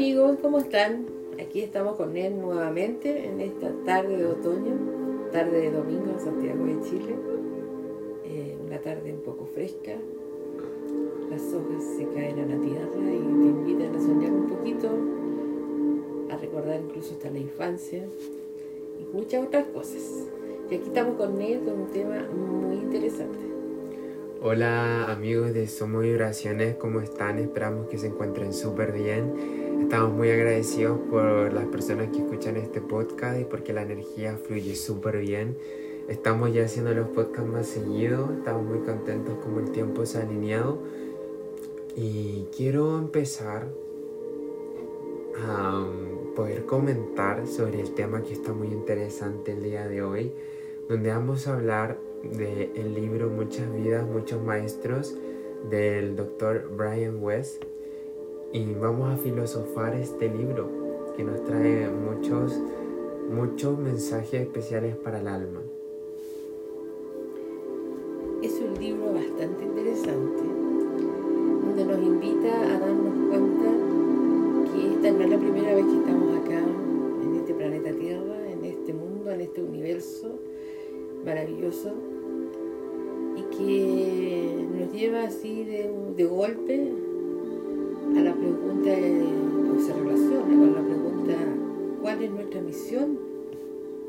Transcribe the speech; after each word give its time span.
amigos, 0.00 0.38
¿cómo 0.40 0.58
están? 0.60 1.04
Aquí 1.38 1.60
estamos 1.60 1.96
con 1.96 2.16
él 2.16 2.40
nuevamente 2.40 3.26
en 3.26 3.38
esta 3.38 3.70
tarde 3.84 4.16
de 4.16 4.24
otoño, 4.28 4.72
tarde 5.30 5.60
de 5.60 5.70
domingo 5.70 6.12
en 6.14 6.18
Santiago 6.18 6.64
de 6.64 6.80
Chile. 6.80 7.16
Eh, 8.24 8.56
una 8.64 8.78
tarde 8.78 9.12
un 9.12 9.20
poco 9.20 9.44
fresca, 9.44 9.92
las 11.28 11.42
hojas 11.52 11.84
se 11.98 12.06
caen 12.14 12.38
a 12.38 12.46
la 12.46 12.58
tierra 12.62 13.12
y 13.12 13.18
te 13.18 13.46
invitan 13.46 13.94
a 13.94 14.00
soñar 14.00 14.32
un 14.32 14.46
poquito, 14.46 14.88
a 16.30 16.36
recordar 16.38 16.80
incluso 16.82 17.12
hasta 17.12 17.28
la 17.28 17.38
infancia 17.38 18.02
y 18.98 19.14
muchas 19.14 19.44
otras 19.44 19.66
cosas. 19.66 20.26
Y 20.70 20.76
aquí 20.76 20.84
estamos 20.86 21.16
con 21.16 21.38
él 21.42 21.60
con 21.60 21.78
un 21.78 21.88
tema 21.88 22.26
muy 22.32 22.76
interesante. 22.76 23.38
Hola 24.40 25.12
amigos 25.12 25.52
de 25.52 25.66
Somos 25.66 26.00
Vibraciones, 26.04 26.76
¿cómo 26.76 27.02
están? 27.02 27.38
Esperamos 27.38 27.88
que 27.88 27.98
se 27.98 28.06
encuentren 28.06 28.54
súper 28.54 28.92
bien. 28.92 29.59
Estamos 29.90 30.12
muy 30.12 30.30
agradecidos 30.30 31.00
por 31.10 31.52
las 31.52 31.64
personas 31.64 32.10
que 32.10 32.18
escuchan 32.18 32.56
este 32.56 32.80
podcast 32.80 33.40
y 33.40 33.44
porque 33.44 33.72
la 33.72 33.82
energía 33.82 34.36
fluye 34.36 34.76
súper 34.76 35.18
bien. 35.18 35.56
Estamos 36.06 36.54
ya 36.54 36.66
haciendo 36.66 36.94
los 36.94 37.08
podcasts 37.08 37.50
más 37.50 37.66
seguidos, 37.66 38.30
estamos 38.30 38.62
muy 38.62 38.86
contentos 38.86 39.36
como 39.42 39.58
el 39.58 39.72
tiempo 39.72 40.06
se 40.06 40.18
ha 40.18 40.22
alineado. 40.22 40.78
Y 41.96 42.46
quiero 42.56 42.98
empezar 42.98 43.66
a 45.44 45.84
poder 46.36 46.66
comentar 46.66 47.48
sobre 47.48 47.80
el 47.80 47.92
tema 47.92 48.22
que 48.22 48.34
está 48.34 48.52
muy 48.52 48.68
interesante 48.68 49.50
el 49.50 49.64
día 49.64 49.88
de 49.88 50.02
hoy, 50.02 50.32
donde 50.88 51.10
vamos 51.10 51.48
a 51.48 51.54
hablar 51.54 51.98
del 52.22 52.94
libro 52.94 53.28
Muchas 53.28 53.66
vidas, 53.74 54.06
muchos 54.06 54.40
maestros 54.40 55.16
del 55.68 56.14
doctor 56.14 56.70
Brian 56.76 57.20
West 57.20 57.64
y 58.52 58.74
vamos 58.74 59.12
a 59.12 59.16
filosofar 59.16 59.94
este 59.94 60.28
libro 60.28 60.68
que 61.16 61.22
nos 61.22 61.44
trae 61.44 61.88
muchos, 61.88 62.58
muchos 63.32 63.78
mensajes 63.78 64.42
especiales 64.42 64.96
para 64.96 65.20
el 65.20 65.28
alma. 65.28 65.60
Es 68.42 68.60
un 68.60 68.74
libro 68.80 69.12
bastante 69.12 69.64
interesante 69.64 70.42
donde 71.64 71.84
nos 71.84 71.98
invita 71.98 72.60
a 72.60 72.78
darnos 72.80 73.28
cuenta 73.28 74.72
que 74.72 74.94
esta 74.94 75.12
no 75.12 75.20
es 75.22 75.30
la 75.30 75.38
primera 75.38 75.74
vez 75.74 75.84
que 75.84 75.96
estamos 75.98 76.38
acá 76.38 76.58
en 77.22 77.36
este 77.36 77.54
planeta 77.54 77.92
Tierra, 77.92 78.50
en 78.50 78.64
este 78.64 78.92
mundo, 78.92 79.30
en 79.30 79.42
este 79.42 79.62
universo 79.62 80.40
maravilloso 81.24 81.92
y 83.36 83.42
que 83.56 84.66
nos 84.76 84.92
lleva 84.92 85.22
así 85.24 85.64
de, 85.64 85.88
de 86.16 86.24
golpe 86.24 87.09
a 88.16 88.20
la 88.20 88.34
pregunta, 88.34 88.90
o 88.90 89.80
se 89.80 89.92
relaciona 89.92 90.46
con 90.46 90.74
la 90.74 90.82
pregunta, 90.82 91.34
¿cuál 92.02 92.22
es 92.22 92.30
nuestra 92.30 92.60
misión 92.60 93.18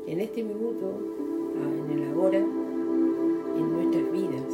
en 0.06 0.20
este 0.20 0.42
minuto, 0.42 0.92
en 1.90 1.98
el 1.98 2.08
ahora, 2.12 2.38
en 2.38 3.72
nuestras 3.72 4.12
vidas, 4.12 4.44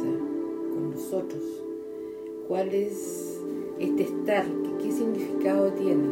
con 0.73 0.91
nosotros? 0.91 1.43
¿Cuál 2.47 2.73
es 2.73 3.41
este 3.79 4.03
estar? 4.03 4.45
¿Qué 4.81 4.91
significado 4.91 5.71
tiene? 5.73 6.07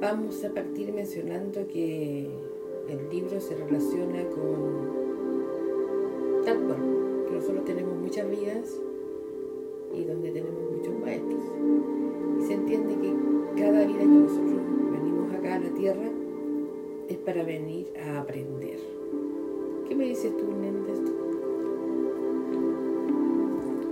Vamos 0.00 0.44
a 0.44 0.52
partir 0.52 0.92
mencionando 0.92 1.66
que 1.68 2.28
el 2.88 3.08
libro 3.10 3.40
se 3.40 3.54
relaciona 3.56 4.22
con 4.28 4.96
tal 6.44 6.58
que 7.28 7.34
nosotros 7.34 7.64
tenemos 7.64 7.96
muchas 7.96 8.30
vidas 8.30 8.80
y 9.96 10.04
donde 10.04 10.30
tenemos 10.30 10.62
muchos 10.76 10.94
maestros. 11.00 11.42
Y 12.40 12.46
se 12.46 12.54
entiende 12.54 12.94
que 13.00 13.60
cada 13.60 13.86
vida 13.86 13.98
que 13.98 14.06
nosotros 14.06 14.60
venimos 14.92 15.32
acá 15.32 15.54
a 15.56 15.60
la 15.60 15.70
tierra 15.70 16.08
es 17.08 17.16
para 17.18 17.42
venir 17.42 17.86
a 18.04 18.20
aprender. 18.20 18.78
¿Qué 19.88 19.94
me 19.94 20.04
dices 20.06 20.36
tú, 20.36 20.44
Nen, 20.60 20.84
de 20.84 20.92
esto? 20.92 21.12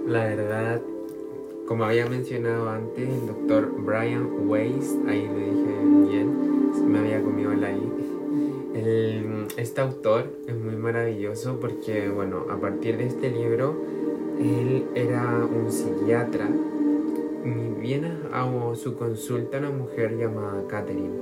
La 0.06 0.24
verdad, 0.24 0.82
como 1.66 1.84
había 1.84 2.06
mencionado 2.06 2.68
antes, 2.68 3.08
el 3.08 3.26
doctor 3.26 3.72
Brian 3.78 4.48
Weiss, 4.48 4.98
ahí 5.06 5.26
le 5.26 5.50
dije 5.50 6.10
bien, 6.10 6.90
me 6.90 6.98
había 6.98 7.22
comido 7.22 7.54
la 7.54 7.72
I. 7.72 7.90
El, 8.74 9.46
este 9.56 9.80
autor 9.80 10.26
es 10.46 10.56
muy 10.56 10.76
maravilloso 10.76 11.58
porque, 11.60 12.08
bueno, 12.10 12.44
a 12.50 12.58
partir 12.58 12.98
de 12.98 13.06
este 13.06 13.30
libro, 13.30 13.76
él 14.38 14.86
era 14.94 15.46
un 15.46 15.70
psiquiatra 15.70 16.48
y 17.44 17.80
viene 17.80 18.10
a 18.32 18.46
su 18.74 18.96
consulta 18.96 19.58
una 19.58 19.70
mujer 19.70 20.16
llamada 20.16 20.64
Catherine. 20.68 21.14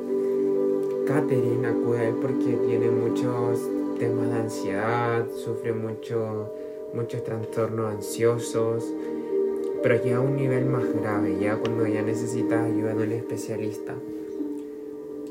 Catherine 1.07 1.67
acude 1.67 1.99
a 1.99 2.09
él 2.09 2.15
porque 2.21 2.57
tiene 2.67 2.91
muchos 2.91 3.61
temas 3.99 4.31
de 4.31 4.39
ansiedad, 4.39 5.27
sufre 5.45 5.73
mucho, 5.73 6.51
muchos 6.95 7.23
trastornos 7.25 7.93
ansiosos, 7.93 8.85
pero 9.83 10.03
ya 10.05 10.17
a 10.17 10.21
un 10.21 10.37
nivel 10.37 10.67
más 10.67 10.85
grave, 10.95 11.37
ya 11.41 11.57
cuando 11.57 11.87
ya 11.87 12.03
necesita 12.03 12.65
ayuda 12.65 12.95
de 12.95 13.05
un 13.05 13.13
especialista. 13.13 13.95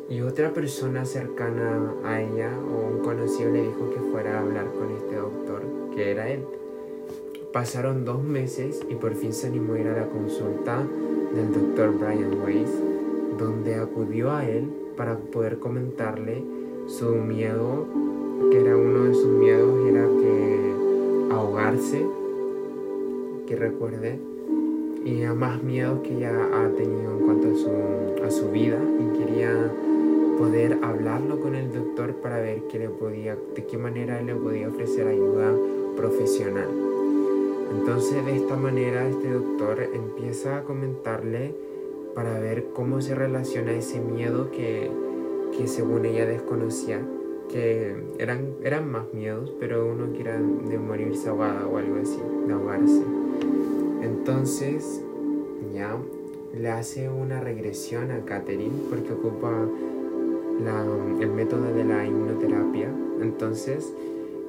Y 0.10 0.22
otra 0.22 0.54
persona 0.54 1.06
cercana 1.06 1.94
a 2.04 2.22
ella 2.22 2.52
o 2.60 2.96
un 2.96 3.00
conocido 3.00 3.50
le 3.50 3.62
dijo 3.62 3.90
que 3.94 4.00
fuera 4.12 4.38
a 4.38 4.42
hablar 4.42 4.66
con 4.74 4.92
este 4.92 5.16
doctor, 5.16 5.62
que 5.96 6.12
era 6.12 6.30
él. 6.30 6.44
Pasaron 7.54 8.06
dos 8.06 8.24
meses 8.24 8.80
y 8.90 8.96
por 8.96 9.14
fin 9.14 9.34
se 9.34 9.48
animó 9.48 9.74
a 9.74 9.80
ir 9.80 9.88
a 9.88 9.98
la 9.98 10.08
consulta 10.08 10.88
del 11.36 11.52
doctor 11.52 11.94
Brian 12.00 12.42
Weiss, 12.42 12.72
donde 13.38 13.76
acudió 13.76 14.32
a 14.32 14.48
él 14.48 14.70
para 14.96 15.18
poder 15.18 15.60
comentarle 15.60 16.42
su 16.88 17.10
miedo, 17.16 17.88
que 18.50 18.58
era 18.58 18.78
uno 18.78 19.04
de 19.04 19.14
sus 19.14 19.28
miedos, 19.28 19.86
era 19.86 20.06
que 20.06 21.34
ahogarse, 21.34 22.06
que 23.48 23.56
recuerde, 23.58 24.18
y 25.04 25.24
a 25.24 25.34
más 25.34 25.62
miedos 25.62 26.00
que 26.04 26.16
ella 26.16 26.32
ha 26.54 26.70
tenido 26.70 27.18
en 27.18 27.26
cuanto 27.26 27.48
a 27.50 27.56
su, 27.56 28.24
a 28.24 28.32
su 28.32 28.50
vida 28.52 28.78
y 28.98 29.18
quería 29.18 29.52
poder 30.38 30.78
hablarlo 30.82 31.42
con 31.42 31.56
el 31.56 31.74
doctor 31.74 32.14
para 32.16 32.40
ver 32.40 32.64
qué 32.70 32.80
le 32.80 32.88
podía, 32.90 33.36
de 33.56 33.66
qué 33.66 33.78
manera 33.78 34.22
le 34.22 34.36
podía 34.36 34.70
ofrecer 34.70 35.06
ayuda 35.06 35.54
profesional. 35.98 36.92
Entonces 37.72 38.26
de 38.26 38.36
esta 38.36 38.58
manera 38.58 39.08
este 39.08 39.32
doctor 39.32 39.82
empieza 39.94 40.58
a 40.58 40.64
comentarle 40.64 41.56
para 42.14 42.38
ver 42.40 42.66
cómo 42.74 43.02
se 43.02 43.16
relaciona 43.16 43.72
ese 43.72 44.02
miedo 44.02 44.52
que, 44.52 44.92
que 45.58 45.68
según 45.68 46.06
ella 46.06 46.26
desconocía, 46.26 47.00
que 47.50 47.96
eran, 48.20 48.56
eran 48.64 48.92
más 48.92 49.14
miedos, 49.14 49.54
pero 49.60 49.88
uno 49.88 50.12
que 50.14 50.22
era 50.22 50.38
de 50.38 50.78
morirse 50.78 51.30
ahogada 51.30 51.66
o 51.66 51.78
algo 51.78 51.96
así, 52.02 52.20
de 52.48 52.54
ahogarse. 52.54 53.04
Entonces 54.02 55.02
ya 55.74 55.98
le 56.58 56.70
hace 56.70 57.10
una 57.10 57.40
regresión 57.40 58.12
a 58.12 58.26
Catherine 58.26 58.76
porque 58.90 59.14
ocupa 59.14 59.68
el 61.20 61.32
método 61.32 61.74
de 61.74 61.84
la 61.84 62.06
hipnoterapia. 62.06 62.90
Entonces 63.22 63.94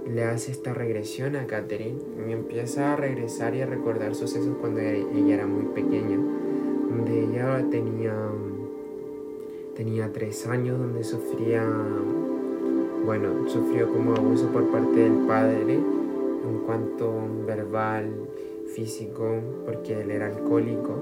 le 0.06 0.24
hace 0.24 0.52
esta 0.52 0.74
regresión 0.74 1.36
a 1.36 1.46
Catherine 1.46 1.98
y 2.28 2.32
empieza 2.32 2.92
a 2.92 2.96
regresar 2.96 3.54
y 3.54 3.60
a 3.60 3.66
recordar 3.66 4.14
sucesos 4.14 4.56
cuando 4.60 4.80
ella 4.80 5.34
era 5.34 5.46
muy 5.46 5.66
pequeña, 5.66 6.16
donde 6.16 7.24
ella 7.24 7.64
tenía, 7.70 8.14
tenía 9.76 10.12
tres 10.12 10.46
años, 10.46 10.78
donde 10.78 11.04
sufría, 11.04 11.64
bueno, 13.04 13.48
sufrió 13.48 13.92
como 13.92 14.14
abuso 14.14 14.48
por 14.48 14.70
parte 14.70 15.00
del 15.00 15.26
padre 15.26 15.74
en 15.74 16.58
cuanto 16.66 17.12
verbal, 17.46 18.10
físico, 18.74 19.36
porque 19.64 20.00
él 20.00 20.10
era 20.10 20.26
alcohólico, 20.26 20.96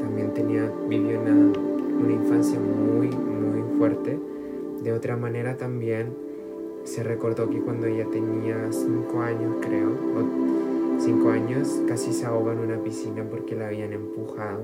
también 0.00 0.32
tenía, 0.34 0.70
vivió 0.88 1.20
una, 1.20 1.32
una 1.32 2.12
infancia 2.12 2.58
muy, 2.58 3.08
muy 3.08 3.78
fuerte. 3.78 4.18
De 4.82 4.92
otra 4.92 5.16
manera 5.16 5.56
también 5.56 6.25
se 6.86 7.02
recordó 7.02 7.50
que 7.50 7.60
cuando 7.60 7.86
ella 7.86 8.06
tenía 8.10 8.68
5 8.70 9.20
años, 9.20 9.56
creo, 9.60 9.90
o 9.90 11.00
5 11.00 11.28
años, 11.30 11.82
casi 11.86 12.12
se 12.12 12.24
ahoga 12.24 12.52
en 12.52 12.60
una 12.60 12.78
piscina 12.82 13.24
porque 13.28 13.54
la 13.54 13.68
habían 13.68 13.92
empujado. 13.92 14.62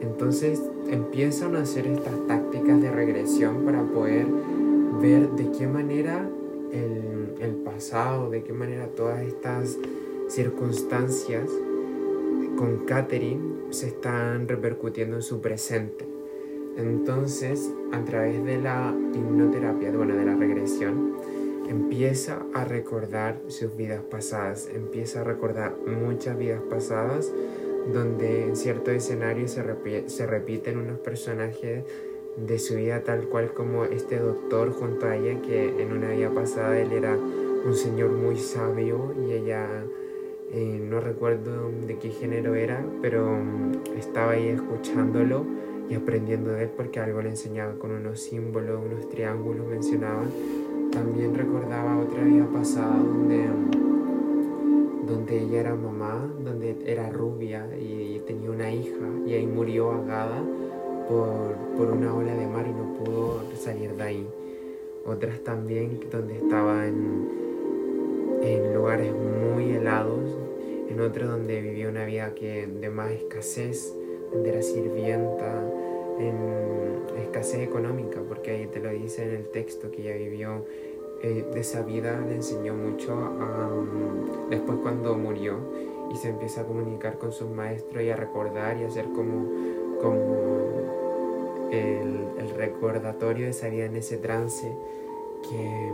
Entonces 0.00 0.62
empiezan 0.88 1.56
a 1.56 1.62
hacer 1.62 1.86
estas 1.86 2.14
tácticas 2.26 2.80
de 2.80 2.90
regresión 2.90 3.64
para 3.64 3.82
poder 3.82 4.26
ver 5.02 5.30
de 5.30 5.50
qué 5.52 5.66
manera 5.66 6.28
el, 6.72 7.34
el 7.40 7.54
pasado, 7.64 8.30
de 8.30 8.42
qué 8.42 8.52
manera 8.52 8.86
todas 8.88 9.22
estas 9.22 9.76
circunstancias 10.28 11.50
con 12.56 12.84
Catherine 12.86 13.40
se 13.70 13.88
están 13.88 14.48
repercutiendo 14.48 15.16
en 15.16 15.22
su 15.22 15.40
presente. 15.40 16.06
Entonces, 16.76 17.72
a 17.92 18.04
través 18.04 18.44
de 18.44 18.58
la 18.58 18.94
hipnoterapia, 19.14 19.90
bueno, 19.90 20.14
de 20.14 20.24
la 20.24 20.36
regresión, 20.36 21.14
empieza 21.68 22.42
a 22.54 22.64
recordar 22.64 23.40
sus 23.48 23.76
vidas 23.76 24.02
pasadas, 24.02 24.68
empieza 24.74 25.20
a 25.20 25.24
recordar 25.24 25.74
muchas 25.86 26.38
vidas 26.38 26.62
pasadas 26.68 27.32
donde 27.92 28.44
en 28.44 28.56
cierto 28.56 28.90
escenario 28.90 29.48
se, 29.48 29.62
repiten 30.26 30.78
unos 30.78 30.98
personajes 30.98 31.84
de 32.36 32.58
su 32.58 32.76
vida 32.76 33.02
tal 33.02 33.28
cual 33.28 33.52
como 33.52 33.84
este 33.84 34.18
doctor 34.18 34.72
junto 34.72 35.06
a 35.06 35.16
ella 35.16 35.40
que 35.42 35.82
en 35.82 35.92
una 35.92 36.10
vida 36.10 36.30
pasada 36.30 36.78
él 36.78 36.92
era 36.92 37.16
un 37.16 37.74
señor 37.74 38.10
muy 38.10 38.36
sabio 38.36 39.14
y 39.26 39.32
ella 39.32 39.66
eh, 40.52 40.80
no 40.82 41.00
recuerdo 41.00 41.70
de 41.86 41.98
qué 41.98 42.10
género 42.10 42.54
era, 42.54 42.84
pero 43.02 43.26
mm, 43.26 43.98
estaba 43.98 44.32
ahí 44.32 44.48
escuchándolo 44.48 45.44
y 45.90 45.94
aprendiendo 45.94 46.50
de 46.50 46.64
él 46.64 46.70
porque 46.76 47.00
algo 47.00 47.22
le 47.22 47.30
enseñaba 47.30 47.74
con 47.74 47.90
unos 47.90 48.20
símbolos, 48.20 48.80
unos 48.84 49.08
triángulos 49.08 49.66
mencionaba. 49.66 50.22
También 50.92 51.34
recordaba 51.34 51.98
otra 51.98 52.22
vida 52.24 52.46
pasada 52.52 52.96
donde, 52.96 53.46
donde 55.06 55.42
ella 55.42 55.60
era 55.60 55.74
mamá, 55.74 56.28
donde 56.44 56.76
era 56.86 57.10
rubia 57.10 57.66
y 57.78 58.20
tenía 58.26 58.50
una 58.50 58.72
hija 58.72 59.06
y 59.26 59.34
ahí 59.34 59.46
murió 59.46 59.90
ahogada 59.90 60.42
por, 61.08 61.54
por 61.76 61.90
una 61.90 62.14
ola 62.14 62.34
de 62.34 62.46
mar 62.46 62.66
y 62.66 62.72
no 62.72 62.94
pudo 62.94 63.42
salir 63.56 63.94
de 63.94 64.02
ahí. 64.02 64.26
Otras 65.06 65.40
también 65.40 66.00
donde 66.10 66.36
estaba 66.36 66.86
en, 66.86 67.28
en 68.42 68.74
lugares 68.74 69.12
muy 69.12 69.70
helados, 69.72 70.36
en 70.88 71.00
otro 71.00 71.26
donde 71.26 71.60
vivía 71.60 71.88
una 71.88 72.04
vida 72.04 72.34
que 72.34 72.66
de 72.66 72.90
más 72.90 73.10
escasez, 73.12 73.94
donde 74.32 74.50
era 74.50 74.62
sirvienta, 74.62 75.64
en 76.18 77.20
escasez 77.22 77.60
económica, 77.60 78.20
porque 78.28 78.50
ahí 78.50 78.66
te 78.66 78.80
lo 78.80 78.90
dice 78.90 79.24
en 79.24 79.36
el 79.36 79.48
texto 79.48 79.90
que 79.90 80.02
ella 80.02 80.16
vivió 80.16 80.64
eh, 81.22 81.44
de 81.52 81.60
esa 81.60 81.82
vida, 81.82 82.20
le 82.28 82.36
enseñó 82.36 82.74
mucho 82.74 83.16
después 84.50 84.78
cuando 84.82 85.16
murió 85.16 85.58
y 86.12 86.16
se 86.16 86.28
empieza 86.28 86.62
a 86.62 86.64
comunicar 86.64 87.18
con 87.18 87.32
sus 87.32 87.50
maestros 87.50 88.02
y 88.02 88.10
a 88.10 88.16
recordar 88.16 88.76
y 88.78 88.84
a 88.84 88.86
hacer 88.86 89.06
como, 89.06 89.48
como 90.00 91.68
el, 91.70 92.24
el 92.38 92.50
recordatorio 92.56 93.46
de 93.52 93.70
vida 93.70 93.86
en 93.86 93.96
ese 93.96 94.16
trance 94.16 94.72
que, 95.42 95.92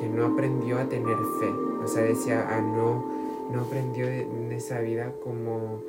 que, 0.00 0.08
no 0.08 0.26
aprendió 0.26 0.78
a 0.78 0.88
tener 0.88 1.16
fe, 1.40 1.50
o 1.84 1.86
sea, 1.86 2.02
decía, 2.02 2.48
a 2.48 2.60
no, 2.60 3.04
no 3.52 3.60
aprendió 3.62 4.06
en 4.08 4.50
esa 4.52 4.80
vida 4.80 5.12
como 5.22 5.82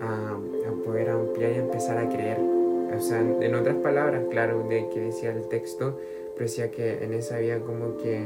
a, 0.00 0.36
a 0.68 0.84
poder 0.84 1.10
ampliar 1.10 1.52
y 1.52 1.56
empezar 1.56 1.98
a 1.98 2.08
creer 2.08 2.61
o 2.94 3.00
sea, 3.00 3.20
en 3.20 3.54
otras 3.54 3.76
palabras, 3.76 4.24
claro, 4.30 4.66
de 4.68 4.88
que 4.90 5.00
decía 5.00 5.30
el 5.30 5.48
texto, 5.48 5.98
pero 6.34 6.44
decía 6.44 6.70
que 6.70 7.04
en 7.04 7.12
esa 7.14 7.38
vida 7.38 7.60
como 7.60 7.96
que 7.96 8.22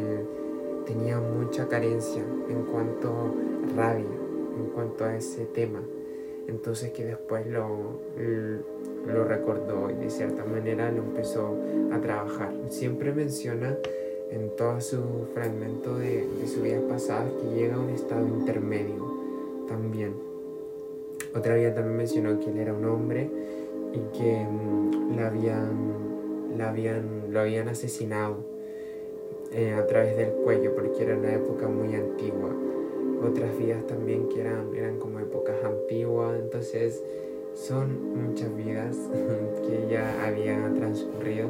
tenía 0.87 1.19
mucha 1.19 1.69
carencia 1.69 2.23
en 2.49 2.63
cuanto 2.65 3.09
a 3.09 3.77
rabia, 3.77 4.07
en 4.59 4.67
cuanto 4.75 5.05
a 5.05 5.17
ese 5.17 5.45
tema. 5.47 5.83
Entonces 6.49 6.93
que 6.93 7.05
después 7.05 7.47
lo, 7.47 8.01
lo 9.07 9.25
recordó 9.25 9.91
y 9.91 9.95
de 9.95 10.11
cierta 10.11 10.45
manera 10.45 10.91
lo 10.93 11.03
empezó 11.03 11.57
a 11.93 12.01
trabajar. 12.01 12.53
Siempre 12.69 13.13
menciona 13.13 13.77
en 14.31 14.51
todo 14.57 14.81
su 14.81 15.27
fragmento 15.35 15.99
de, 15.99 16.27
de 16.27 16.47
su 16.47 16.63
vida 16.63 16.81
pasada 16.89 17.29
que 17.41 17.59
llega 17.59 17.75
a 17.75 17.81
un 17.81 17.91
estado 17.91 18.27
intermedio 18.27 19.67
también. 19.69 20.15
Otra 21.35 21.57
vida 21.57 21.75
también 21.75 21.97
mencionó 21.97 22.39
que 22.39 22.51
él 22.51 22.59
era 22.59 22.73
un 22.73 22.85
hombre 22.85 23.29
y 23.97 24.19
que 24.19 24.45
mm, 24.45 25.17
la 25.17 25.29
habían, 25.29 26.59
la 26.59 26.71
habían, 26.71 27.33
lo 27.33 27.41
habían 27.41 27.69
asesinado 27.69 28.37
eh, 29.53 29.73
a 29.73 29.87
través 29.87 30.17
del 30.17 30.33
cuello 30.45 30.75
porque 30.75 31.03
era 31.03 31.17
una 31.17 31.33
época 31.33 31.69
muy 31.69 31.95
antigua. 31.95 32.51
Otras 33.23 33.57
vidas 33.59 33.87
también 33.87 34.29
que 34.29 34.41
eran, 34.43 34.75
eran 34.75 34.99
como 34.99 35.19
épocas 35.21 35.57
antiguas, 35.65 36.39
entonces 36.39 37.03
son 37.55 38.15
muchas 38.15 38.55
vidas 38.55 38.97
que 39.67 39.91
ya 39.91 40.27
había 40.27 40.73
transcurrido. 40.75 41.49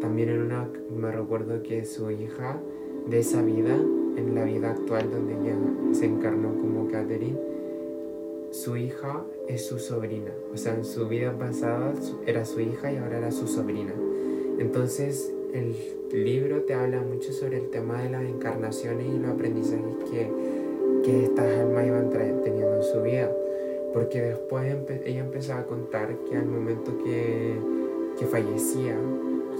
También 0.00 0.28
en 0.28 0.42
una 0.42 0.68
me 0.94 1.10
recuerdo 1.10 1.62
que 1.62 1.84
su 1.86 2.10
hija 2.10 2.60
de 3.08 3.20
esa 3.20 3.40
vida, 3.40 3.74
en 3.74 4.34
la 4.34 4.44
vida 4.44 4.72
actual 4.72 5.10
donde 5.10 5.34
ella 5.34 5.56
se 5.92 6.04
encarnó 6.04 6.48
como 6.50 6.88
Catherine, 6.88 7.38
su 8.50 8.76
hija 8.76 9.24
es 9.48 9.66
su 9.66 9.78
sobrina. 9.78 10.32
O 10.52 10.56
sea, 10.56 10.74
en 10.74 10.84
su 10.84 11.08
vida 11.08 11.32
pasada 11.38 11.92
era 12.26 12.44
su 12.44 12.60
hija 12.60 12.92
y 12.92 12.96
ahora 12.96 13.18
era 13.18 13.30
su 13.30 13.46
sobrina. 13.46 13.92
Entonces, 14.58 15.32
el 15.52 15.74
libro 16.12 16.62
te 16.62 16.74
habla 16.74 17.00
mucho 17.00 17.32
sobre 17.32 17.58
el 17.58 17.70
tema 17.70 18.02
de 18.02 18.10
las 18.10 18.24
encarnaciones 18.24 19.06
y 19.06 19.18
los 19.18 19.30
aprendizajes 19.30 19.84
que, 20.10 20.30
que 21.04 21.24
estas 21.24 21.58
almas 21.58 21.86
iban 21.86 22.10
teniendo 22.10 22.76
en 22.76 22.82
su 22.82 23.02
vida. 23.02 23.30
Porque 23.92 24.20
después 24.20 24.76
ella 25.04 25.20
empezaba 25.20 25.60
a 25.60 25.66
contar 25.66 26.14
que 26.28 26.36
al 26.36 26.46
momento 26.46 26.92
que, 27.02 27.56
que 28.18 28.26
fallecía, 28.26 28.96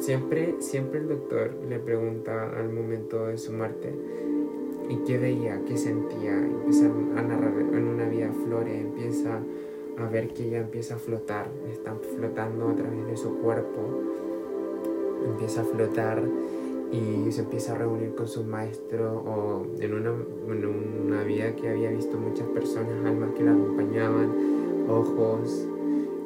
siempre, 0.00 0.56
siempre 0.60 1.00
el 1.00 1.08
doctor 1.08 1.52
le 1.68 1.78
pregunta 1.78 2.50
al 2.58 2.70
momento 2.70 3.26
de 3.26 3.38
su 3.38 3.52
muerte, 3.52 3.92
y 4.88 4.96
qué 4.98 5.18
veía, 5.18 5.60
qué 5.66 5.76
sentía, 5.76 6.36
empieza 6.36 6.86
a 6.86 7.22
narrar 7.22 7.54
en 7.58 7.88
una 7.88 8.08
vida 8.08 8.30
flores, 8.44 8.80
empieza 8.80 9.40
a 9.98 10.08
ver 10.08 10.28
que 10.28 10.46
ella 10.46 10.58
empieza 10.58 10.96
a 10.96 10.98
flotar, 10.98 11.48
está 11.70 11.94
flotando 11.94 12.68
a 12.68 12.74
través 12.74 13.06
de 13.06 13.16
su 13.16 13.38
cuerpo, 13.38 13.80
empieza 15.24 15.62
a 15.62 15.64
flotar 15.64 16.22
y 16.92 17.32
se 17.32 17.40
empieza 17.42 17.72
a 17.72 17.78
reunir 17.78 18.14
con 18.14 18.28
su 18.28 18.44
maestro 18.44 19.22
o 19.26 19.66
en 19.80 19.94
una, 19.94 20.10
en 20.10 21.06
una 21.06 21.22
vida 21.24 21.54
que 21.56 21.68
había 21.68 21.90
visto 21.90 22.16
muchas 22.16 22.46
personas, 22.48 23.04
almas 23.04 23.30
que 23.32 23.42
la 23.42 23.52
acompañaban, 23.52 24.86
ojos, 24.88 25.66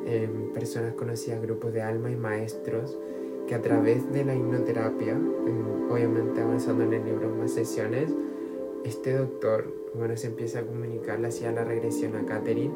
em, 0.06 0.52
personas 0.52 0.94
conocidas, 0.94 1.40
grupos 1.40 1.72
de 1.72 1.82
almas 1.82 2.12
y 2.12 2.16
maestros 2.16 2.98
que 3.46 3.54
a 3.54 3.62
través 3.62 4.12
de 4.12 4.24
la 4.24 4.34
hipnoterapia, 4.34 5.16
obviamente 5.90 6.40
avanzando 6.40 6.84
en 6.84 6.92
el 6.92 7.04
libro 7.04 7.30
más 7.30 7.52
sesiones, 7.52 8.12
este 8.84 9.14
doctor, 9.16 9.64
bueno, 9.94 10.16
se 10.16 10.28
empieza 10.28 10.60
a 10.60 10.62
comunicar, 10.62 11.18
le 11.20 11.28
hacía 11.28 11.50
la 11.50 11.64
regresión 11.64 12.14
a 12.16 12.24
Catherine 12.24 12.72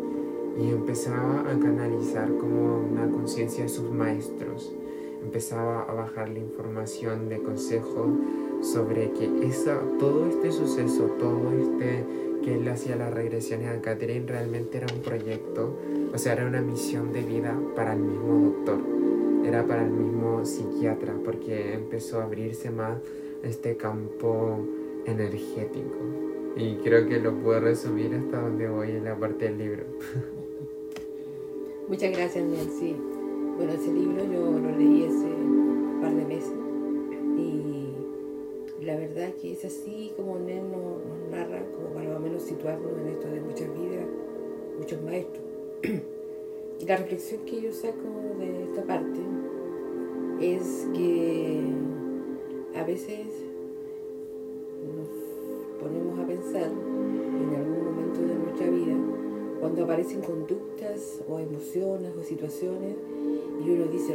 y 0.59 0.71
empezaba 0.71 1.41
a 1.41 1.59
canalizar 1.59 2.29
como 2.37 2.79
una 2.79 3.11
conciencia 3.11 3.65
de 3.65 3.69
sus 3.69 3.91
maestros. 3.91 4.73
Empezaba 5.23 5.83
a 5.83 5.95
bajar 5.95 6.29
la 6.29 6.39
información 6.39 7.29
de 7.29 7.39
consejo 7.39 8.09
sobre 8.63 9.11
que 9.13 9.47
esa, 9.47 9.81
todo 9.99 10.27
este 10.27 10.53
suceso, 10.53 11.05
todo 11.19 11.51
este 11.53 12.05
que 12.45 12.55
él 12.57 12.69
hacía 12.69 12.97
las 12.97 13.13
regresiones 13.13 13.69
a 13.69 13.81
Catherine 13.81 14.27
realmente 14.27 14.77
era 14.77 14.87
un 14.95 15.01
proyecto, 15.01 15.79
o 16.13 16.19
sea, 16.19 16.35
era 16.35 16.47
una 16.47 16.61
misión 16.61 17.11
de 17.13 17.23
vida 17.23 17.59
para 17.75 17.95
el 17.95 18.01
mismo 18.01 18.51
doctor, 18.51 18.81
era 19.47 19.67
para 19.67 19.85
el 19.85 19.91
mismo 19.91 20.45
psiquiatra, 20.45 21.15
porque 21.25 21.73
empezó 21.73 22.21
a 22.21 22.25
abrirse 22.25 22.71
más 22.71 22.99
este 23.43 23.79
campo 23.79 24.59
energético. 25.07 25.97
Y 26.57 26.77
creo 26.77 27.09
que 27.09 27.19
lo 27.19 27.35
puedo 27.35 27.61
resumir 27.61 28.15
hasta 28.15 28.41
donde 28.43 28.69
voy 28.69 28.91
en 28.91 29.05
la 29.05 29.17
parte 29.17 29.47
del 29.47 29.59
libro. 29.59 29.85
Muchas 31.87 32.13
gracias, 32.13 32.45
Nancy. 32.45 32.97
Bueno, 33.57 33.73
ese 33.73 33.93
libro 33.93 34.25
yo 34.25 34.59
lo 34.59 34.77
leí 34.77 35.05
hace 35.05 35.27
un 35.27 35.99
par 36.01 36.15
de 36.15 36.25
meses 36.25 36.55
y 37.37 38.85
la 38.85 38.97
verdad 38.97 39.35
que 39.35 39.53
es 39.53 39.65
así 39.65 40.13
como 40.17 40.39
Nen 40.39 40.73
nos, 40.73 41.31
narra, 41.31 41.63
como 41.77 41.95
para 41.95 42.09
más 42.09 42.17
o 42.17 42.21
menos 42.21 42.43
situarnos 42.43 42.91
en 42.99 43.09
esto 43.09 43.29
de 43.29 43.41
muchas 43.41 43.69
vidas, 43.75 44.07
muchos 44.79 45.03
maestros. 45.03 45.45
Y 46.81 46.87
la 46.87 46.97
reflexión 46.97 47.41
que 47.45 47.61
yo 47.61 47.73
saco 47.73 48.37
de 48.39 48.65
esta 48.65 48.83
parte 48.83 49.21
es 50.41 50.89
que 50.93 51.61
a 52.75 52.83
veces 52.83 53.27
ponemos 55.81 56.19
a 56.19 56.27
pensar 56.27 56.71
en 56.73 57.55
algún 57.55 57.85
momento 57.85 58.21
de 58.23 58.35
nuestra 58.35 58.69
vida, 58.69 58.97
cuando 59.65 59.85
aparecen 59.85 60.21
conductas 60.21 61.23
o 61.27 61.39
emociones 61.39 62.13
o 62.21 62.23
situaciones, 62.23 62.97
y 63.65 63.71
uno 63.71 63.87
dice, 63.87 64.15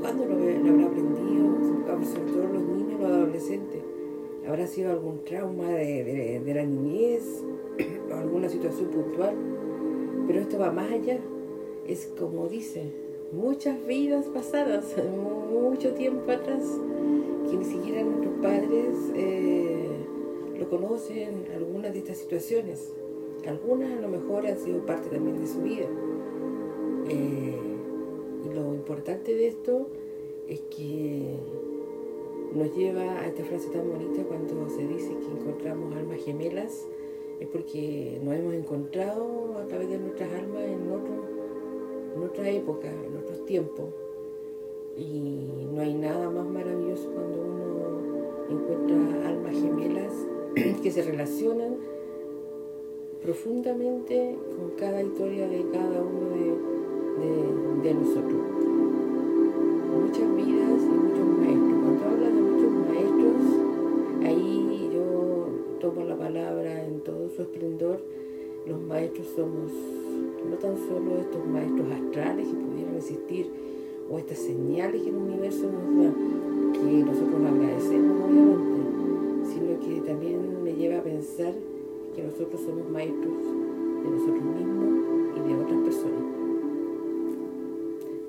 ¿cuándo 0.00 0.24
lo, 0.24 0.36
habrá 0.36 0.86
aprendido? 0.86 1.58
Sobre 2.02 2.32
todo 2.32 2.48
los 2.50 2.62
niños, 2.62 2.98
los 2.98 3.10
adolescentes. 3.10 3.82
¿Habrá 4.48 4.66
sido 4.66 4.92
algún 4.92 5.22
trauma 5.22 5.68
de, 5.68 6.40
de 6.42 6.54
la 6.54 6.64
niñez 6.64 7.44
o 8.10 8.14
alguna 8.14 8.48
situación 8.48 8.88
puntual? 8.88 9.34
Pero 10.26 10.40
esto 10.40 10.58
va 10.58 10.72
más 10.72 10.90
allá. 10.90 11.18
Es 11.86 12.10
como 12.18 12.48
dice, 12.48 12.90
muchas 13.32 13.86
vidas 13.86 14.24
pasadas, 14.32 14.94
mucho 15.52 15.92
tiempo 15.92 16.32
atrás, 16.32 16.64
que 17.50 17.56
ni 17.58 17.66
siquiera 17.66 18.02
nuestros 18.02 18.32
padres 18.40 18.96
eh, 19.14 19.90
lo 20.58 20.70
conocen 20.70 21.48
algunas 21.54 21.92
de 21.92 21.98
estas 21.98 22.16
situaciones. 22.16 22.94
Algunas 23.46 23.98
a 23.98 24.00
lo 24.00 24.08
mejor 24.08 24.46
han 24.46 24.58
sido 24.58 24.84
parte 24.86 25.08
también 25.10 25.38
de 25.38 25.46
su 25.46 25.60
vida. 25.60 25.86
Eh, 27.08 27.58
y 28.44 28.54
lo 28.54 28.74
importante 28.74 29.34
de 29.34 29.48
esto 29.48 29.88
es 30.48 30.60
que 30.62 31.36
nos 32.54 32.74
lleva 32.76 33.20
a 33.20 33.26
esta 33.26 33.44
frase 33.44 33.68
tan 33.70 33.88
bonita 33.90 34.22
cuando 34.22 34.68
se 34.68 34.86
dice 34.86 35.08
que 35.08 35.40
encontramos 35.40 35.94
almas 35.96 36.22
gemelas 36.24 36.86
es 37.40 37.48
porque 37.48 38.20
nos 38.22 38.34
hemos 38.34 38.54
encontrado 38.54 39.58
a 39.58 39.66
través 39.66 39.88
de 39.88 39.98
nuestras 39.98 40.32
almas 40.32 40.62
en, 40.62 40.90
otro, 40.90 41.24
en 42.16 42.22
otra 42.22 42.48
época, 42.48 42.88
en 42.88 43.16
otros 43.16 43.44
tiempos. 43.44 43.86
Y 44.96 45.66
no 45.72 45.80
hay 45.80 45.94
nada 45.94 46.30
más 46.30 46.46
maravilloso 46.46 47.10
cuando 47.10 47.42
uno 47.42 47.64
encuentra 48.48 49.28
almas 49.28 49.52
gemelas 49.52 50.12
que 50.82 50.90
se 50.92 51.02
relacionan 51.02 51.73
profundamente 53.24 54.36
con 54.54 54.76
cada 54.76 55.02
historia 55.02 55.48
de 55.48 55.64
cada 55.72 56.02
uno 56.02 56.28
de, 56.36 57.88
de 57.88 57.94
nosotros. 57.94 58.42
Muchas 59.98 60.36
vidas 60.36 60.82
y 60.82 60.94
muchos 60.94 61.26
maestros. 61.38 61.72
Cuando 61.82 62.04
habla 62.04 62.26
de 62.26 62.42
muchos 62.42 62.70
maestros, 62.86 64.26
ahí 64.26 64.90
yo 64.92 65.48
tomo 65.80 66.04
la 66.04 66.16
palabra 66.18 66.84
en 66.84 67.00
todo 67.00 67.30
su 67.30 67.42
esplendor. 67.42 67.98
Los 68.66 68.78
maestros 68.82 69.26
somos 69.34 69.72
no 70.50 70.56
tan 70.56 70.76
solo 70.86 71.16
estos 71.18 71.46
maestros 71.46 71.90
astrales 71.92 72.46
que 72.46 72.54
pudieran 72.54 72.96
existir 72.96 73.46
o 74.10 74.18
estas 74.18 74.36
señales 74.36 75.00
que 75.00 75.08
el 75.08 75.16
universo 75.16 75.64
nos 75.64 76.04
da, 76.04 76.12
que 76.74 77.04
nosotros 77.04 77.40
agradecemos 77.42 78.22
obviamente, 78.22 79.48
sino 79.48 79.80
que 79.80 80.06
también 80.06 80.62
me 80.62 80.74
lleva 80.74 80.98
a 80.98 81.02
pensar 81.02 81.54
que 82.14 82.22
nosotros 82.22 82.60
somos 82.60 82.88
maestros 82.90 83.42
de 83.42 84.10
nosotros 84.10 84.42
mismos 84.42 85.36
y 85.36 85.48
de 85.48 85.54
otras 85.54 85.80
personas. 85.80 86.22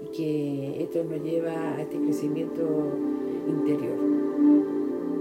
Y 0.03 0.07
que 0.15 0.83
esto 0.83 1.03
nos 1.03 1.21
lleva 1.21 1.51
a 1.51 1.81
este 1.81 1.97
crecimiento 1.97 2.63
interior. 3.47 3.97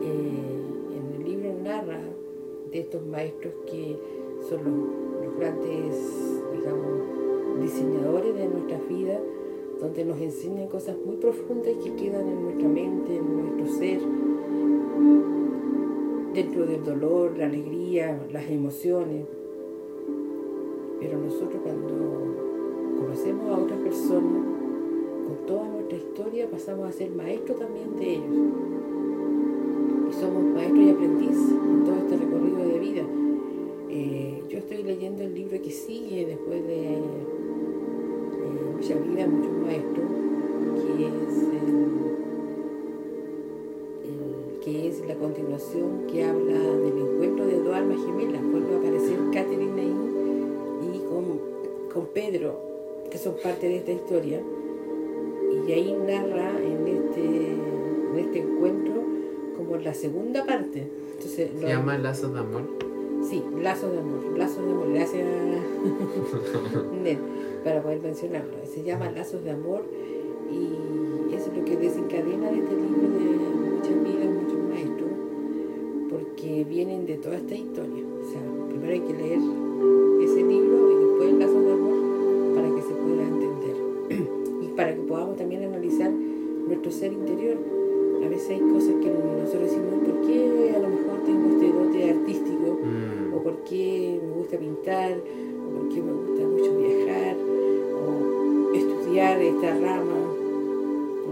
Eh, 0.02 0.96
en 0.96 1.20
el 1.20 1.24
libro 1.28 1.54
narra 1.62 2.00
de 2.70 2.80
estos 2.80 3.04
maestros 3.06 3.52
que 3.66 3.96
son 4.48 4.64
los, 4.64 5.26
los 5.26 5.38
grandes, 5.38 5.96
digamos, 6.56 7.60
diseñadores 7.60 8.34
de 8.34 8.48
nuestras 8.48 8.88
vidas, 8.88 9.20
donde 9.80 10.04
nos 10.04 10.20
enseñan 10.20 10.68
cosas 10.68 10.96
muy 11.04 11.16
profundas 11.16 11.74
que 11.82 11.94
quedan 11.94 12.26
en 12.26 12.42
nuestra 12.44 12.68
mente, 12.68 13.16
en 13.16 13.56
nuestro 13.56 13.78
ser, 13.78 14.00
dentro 16.34 16.66
del 16.66 16.84
dolor, 16.84 17.38
la 17.38 17.46
alegría, 17.46 18.20
las 18.32 18.50
emociones. 18.50 19.24
Pero 21.00 21.18
nosotros 21.18 21.62
cuando 21.62 22.96
conocemos 22.98 23.46
a 23.46 23.62
otras 23.62 23.78
personas, 23.78 24.42
con 25.26 25.46
toda 25.46 25.68
nuestra 25.68 25.96
historia 25.96 26.50
pasamos 26.50 26.88
a 26.88 26.92
ser 26.92 27.10
maestros 27.10 27.58
también 27.58 27.96
de 27.96 28.14
ellos. 28.14 28.52
Y 30.10 30.12
somos 30.12 30.42
maestros 30.54 30.80
y 30.80 30.90
aprendices 30.90 31.50
en 31.50 31.84
todo 31.84 31.96
este 31.96 32.16
recorrido 32.16 32.58
de 32.58 32.78
vida. 32.80 33.02
Eh, 33.90 34.42
yo 34.48 34.58
estoy 34.58 34.82
leyendo 34.82 35.22
el 35.22 35.34
libro 35.34 35.62
que 35.62 35.70
sigue 35.70 36.26
después 36.26 36.66
de 36.66 36.98
mucha 38.74 38.94
vida, 38.96 39.26
muchos 39.28 39.52
maestros, 39.64 40.06
que 40.96 41.06
es 41.06 42.13
que 44.64 44.88
es 44.88 45.06
la 45.06 45.14
continuación 45.14 46.06
que 46.10 46.24
habla 46.24 46.58
del 46.58 46.98
encuentro 46.98 47.46
de 47.46 47.60
dos 47.60 47.74
almas 47.74 47.98
gemelas. 47.98 48.42
Vuelve 48.42 48.74
a 48.74 48.78
aparecer 48.78 49.18
Catherine 49.32 49.80
ahí 49.80 49.94
y 50.94 50.98
con, 51.06 51.38
con 51.92 52.06
Pedro, 52.14 52.58
que 53.10 53.18
son 53.18 53.34
parte 53.42 53.68
de 53.68 53.76
esta 53.76 53.92
historia. 53.92 54.40
Y 55.66 55.72
ahí 55.72 55.92
narra 56.06 56.50
en 56.60 56.88
este, 56.88 57.20
en 57.20 58.18
este 58.18 58.38
encuentro 58.40 59.02
como 59.56 59.76
la 59.76 59.92
segunda 59.92 60.46
parte. 60.46 60.88
Entonces, 61.12 61.50
¿Se 61.60 61.68
llama 61.68 61.98
Lazos 61.98 62.32
de 62.32 62.40
Amor? 62.40 62.62
Sí, 63.28 63.44
Lazos 63.62 63.92
de 63.92 63.98
Amor. 63.98 64.38
Lazos 64.38 64.64
de 64.64 64.72
Amor. 64.72 64.92
Gracias, 64.94 65.24
para 67.64 67.82
poder 67.82 68.00
mencionarlo. 68.00 68.54
Se 68.64 68.82
llama 68.82 69.10
Lazos 69.10 69.44
de 69.44 69.50
Amor 69.50 69.84
y 70.50 71.34
eso 71.34 71.50
es 71.50 71.56
lo 71.56 71.64
que 71.64 71.76
desencadena 71.76 72.50
de 72.50 72.58
este 72.58 72.74
libro 72.74 73.08
de 73.08 73.63
muchas 73.84 74.04
vidas, 74.04 74.32
muchos 74.32 74.58
maestros, 74.70 75.10
porque 76.10 76.64
vienen 76.64 77.06
de 77.06 77.16
toda 77.16 77.36
esta 77.36 77.54
historia. 77.54 78.04
O 78.20 78.30
sea, 78.30 78.40
primero 78.68 78.92
hay 78.92 79.00
que 79.00 79.12
leer 79.12 79.38
ese 80.22 80.42
libro 80.42 80.90
y 80.90 81.04
después 81.04 81.34
Lazos 81.34 81.64
de 81.64 81.72
Amor 81.72 82.54
para 82.54 82.74
que 82.74 82.82
se 82.82 82.94
pueda 82.94 83.22
entender 83.28 83.76
y 84.62 84.68
para 84.68 84.94
que 84.94 85.02
podamos 85.02 85.36
también 85.36 85.64
analizar 85.64 86.10
nuestro 86.10 86.90
ser 86.90 87.12
interior. 87.12 87.58
A 88.24 88.28
veces 88.28 88.50
hay 88.50 88.60
cosas 88.60 88.94
que 89.02 89.10
nosotros 89.10 89.64
decimos, 89.64 89.94
¿por 90.02 90.26
qué 90.26 90.72
a 90.74 90.78
lo 90.78 90.88
mejor 90.88 91.18
tengo 91.26 91.48
este 91.52 91.72
dote 91.72 92.10
artístico? 92.10 92.78
Mm. 92.82 93.34
¿O 93.34 93.42
por 93.42 93.56
qué 93.64 94.18
me 94.22 94.32
gusta 94.34 94.56
pintar? 94.56 95.12
¿O 95.12 95.78
por 95.78 95.88
qué 95.90 96.00
me 96.00 96.12
gusta 96.12 96.46
mucho 96.46 96.78
viajar? 96.78 97.36
¿O 98.00 98.74
estudiar 98.74 99.42
esta 99.42 99.78
rama? 99.78 100.32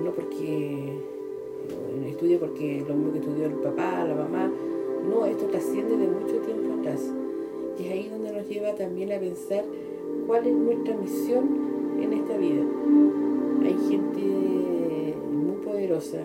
No 0.05 0.11
porque 0.11 1.12
estudio 2.07 2.39
porque 2.39 2.85
lo 2.87 2.95
mismo 2.95 3.13
que 3.13 3.19
estudió 3.19 3.47
el 3.47 3.55
papá, 3.55 4.05
la 4.05 4.15
mamá. 4.15 4.51
No, 5.09 5.27
esto 5.27 5.47
trasciende 5.47 5.97
de 5.97 6.07
mucho 6.07 6.37
tiempo 6.39 6.81
atrás. 6.81 7.01
Y 7.79 7.87
es 7.87 7.93
ahí 7.93 8.09
donde 8.09 8.33
nos 8.33 8.49
lleva 8.49 8.75
también 8.75 9.13
a 9.13 9.19
pensar 9.19 9.65
cuál 10.27 10.47
es 10.47 10.55
nuestra 10.55 10.97
misión 10.97 11.49
en 12.01 12.13
esta 12.13 12.37
vida. 12.37 12.63
Hay 13.65 13.77
gente 13.89 15.17
muy 15.33 15.57
poderosa 15.65 16.19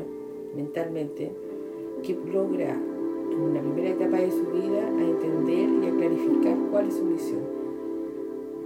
mentalmente 0.55 1.31
que 2.03 2.17
logra 2.31 2.77
en 3.31 3.41
una 3.41 3.61
primera 3.61 3.89
etapa 3.89 4.17
de 4.17 4.31
su 4.31 4.45
vida 4.51 4.85
a 4.85 5.01
entender 5.01 5.69
y 5.83 5.87
a 5.87 5.95
clarificar 5.95 6.57
cuál 6.71 6.87
es 6.87 6.95
su 6.95 7.05
misión. 7.05 7.41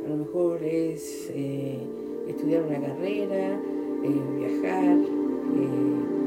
A 0.05 0.09
lo 0.09 0.17
mejor 0.17 0.63
es 0.63 1.31
eh, 1.33 1.77
estudiar 2.27 2.63
una 2.63 2.79
carrera, 2.79 3.59
eh, 4.03 4.21
viajar, 4.37 4.97
eh, 4.97 6.20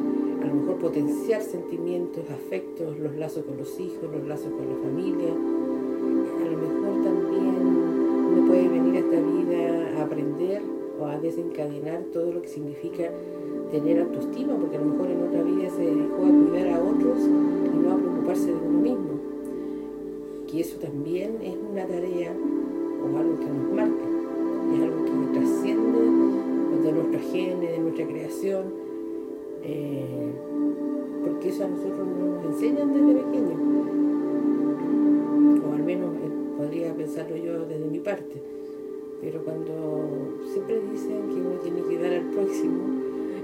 a 0.44 0.46
lo 0.46 0.54
mejor 0.56 0.76
potenciar 0.76 1.40
sentimientos, 1.40 2.22
afectos, 2.30 2.98
los 2.98 3.16
lazos 3.16 3.44
con 3.44 3.56
los 3.56 3.80
hijos, 3.80 4.02
los 4.12 4.28
lazos 4.28 4.52
con 4.52 4.68
la 4.68 4.76
familia. 4.76 5.30
A 5.30 6.50
lo 6.50 6.58
mejor 6.58 7.02
también 7.02 7.56
uno 8.30 8.46
puede 8.46 8.68
venir 8.68 8.96
a 8.96 8.98
esta 8.98 9.20
vida 9.20 9.98
a 9.98 10.04
aprender 10.04 10.60
o 11.00 11.06
a 11.06 11.18
desencadenar 11.18 12.02
todo 12.12 12.30
lo 12.30 12.42
que 12.42 12.48
significa 12.48 13.10
tener 13.70 14.02
autoestima, 14.02 14.54
porque 14.54 14.76
a 14.76 14.80
lo 14.80 14.86
mejor 14.86 15.10
en 15.10 15.22
otra 15.22 15.42
vida 15.42 15.70
se 15.70 15.80
dedicó 15.80 16.26
a 16.26 16.50
cuidar 16.50 16.68
a 16.74 16.82
otros 16.82 17.18
y 17.20 17.78
no 17.78 17.92
a 17.92 17.96
preocuparse 17.96 18.46
de 18.48 18.52
uno 18.68 18.80
mismo. 18.80 19.14
Que 20.46 20.60
eso 20.60 20.78
también 20.78 21.38
es 21.42 21.56
una 21.72 21.86
tarea 21.86 22.32
o 23.02 23.16
algo 23.16 23.38
que 23.38 23.46
nos 23.46 23.72
marca, 23.72 24.04
es 24.74 24.82
algo 24.82 25.04
que 25.06 25.38
trasciende 25.38 25.98
de 26.84 26.92
nuestros 26.92 27.32
genes, 27.32 27.70
de 27.70 27.78
nuestra 27.78 28.06
creación 28.06 28.84
eh, 29.64 30.33
porque 31.25 31.49
eso 31.49 31.64
a 31.64 31.68
nosotros 31.68 32.06
nos 32.06 32.44
enseñan 32.44 32.92
desde 32.92 33.23
pequeños, 33.23 33.61
o 35.64 35.73
al 35.73 35.83
menos 35.83 36.14
eh, 36.16 36.30
podría 36.56 36.94
pensarlo 36.94 37.37
yo 37.37 37.64
desde 37.64 37.87
mi 37.87 38.00
parte, 38.00 38.42
pero 39.21 39.42
cuando 39.42 40.37
siempre 40.52 40.80
dicen 40.92 41.28
que 41.28 41.40
uno 41.40 41.59
tiene 41.62 41.83
que 41.83 41.99
dar 41.99 42.12
al 42.12 42.30
próximo 42.30 42.83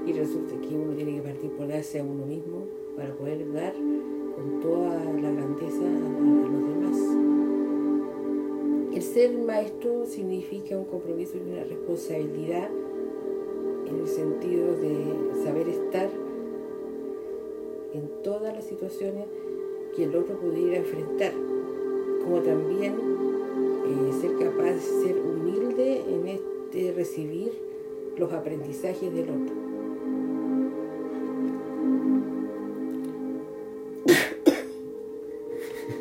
y 0.06 0.12
resulta 0.12 0.54
que 0.60 0.74
uno 0.74 0.92
tiene 0.92 1.14
que 1.16 1.22
partir 1.22 1.50
por 1.52 1.68
darse 1.68 2.00
a 2.00 2.04
uno 2.04 2.26
mismo 2.26 2.66
para 2.96 3.14
poder 3.14 3.50
dar 3.52 3.72
con 3.72 4.60
toda 4.60 5.04
la 5.04 5.30
grandeza 5.30 5.84
a, 5.86 6.48
los 6.50 6.68
demás. 6.68 6.98
El 8.94 9.02
ser 9.02 9.38
maestro 9.38 10.04
significa 10.06 10.76
un 10.76 10.84
compromiso 10.84 11.38
y 11.38 11.50
una 11.50 11.64
responsabilidad 11.64 12.68
en 13.90 14.00
el 14.00 14.08
sentido 14.08 14.74
de 14.76 15.44
saber 15.44 15.68
estar 15.68 16.08
en 17.92 18.08
todas 18.22 18.54
las 18.54 18.64
situaciones 18.64 19.26
que 19.96 20.04
el 20.04 20.14
otro 20.14 20.36
pudiera 20.36 20.76
enfrentar, 20.78 21.32
como 22.22 22.38
también 22.40 22.94
eh, 22.94 24.12
ser 24.20 24.38
capaz 24.38 24.70
de 24.72 24.80
ser 24.80 25.16
humilde 25.18 26.04
en 26.08 26.28
este 26.28 26.92
recibir 26.92 27.52
los 28.16 28.32
aprendizajes 28.32 29.12
del 29.12 29.30
otro. 29.30 29.56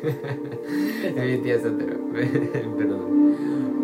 Perdón. 2.78 3.00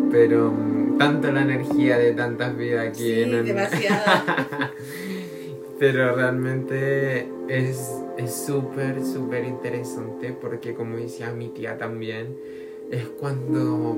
Pero 0.09 0.51
mm, 0.51 0.76
tanto 0.97 1.31
la 1.31 1.41
energía 1.41 1.97
de 1.97 2.13
tantas 2.13 2.55
vidas 2.57 2.87
aquí 2.87 3.23
sí, 3.23 3.29
demasiada. 3.29 4.73
Pero 5.79 6.15
realmente 6.15 7.27
es 7.47 8.01
súper, 8.27 9.03
súper 9.05 9.45
interesante 9.45 10.35
porque 10.39 10.73
como 10.73 10.97
decía 10.97 11.31
mi 11.31 11.49
tía 11.49 11.77
también, 11.77 12.35
es 12.91 13.05
cuando 13.19 13.97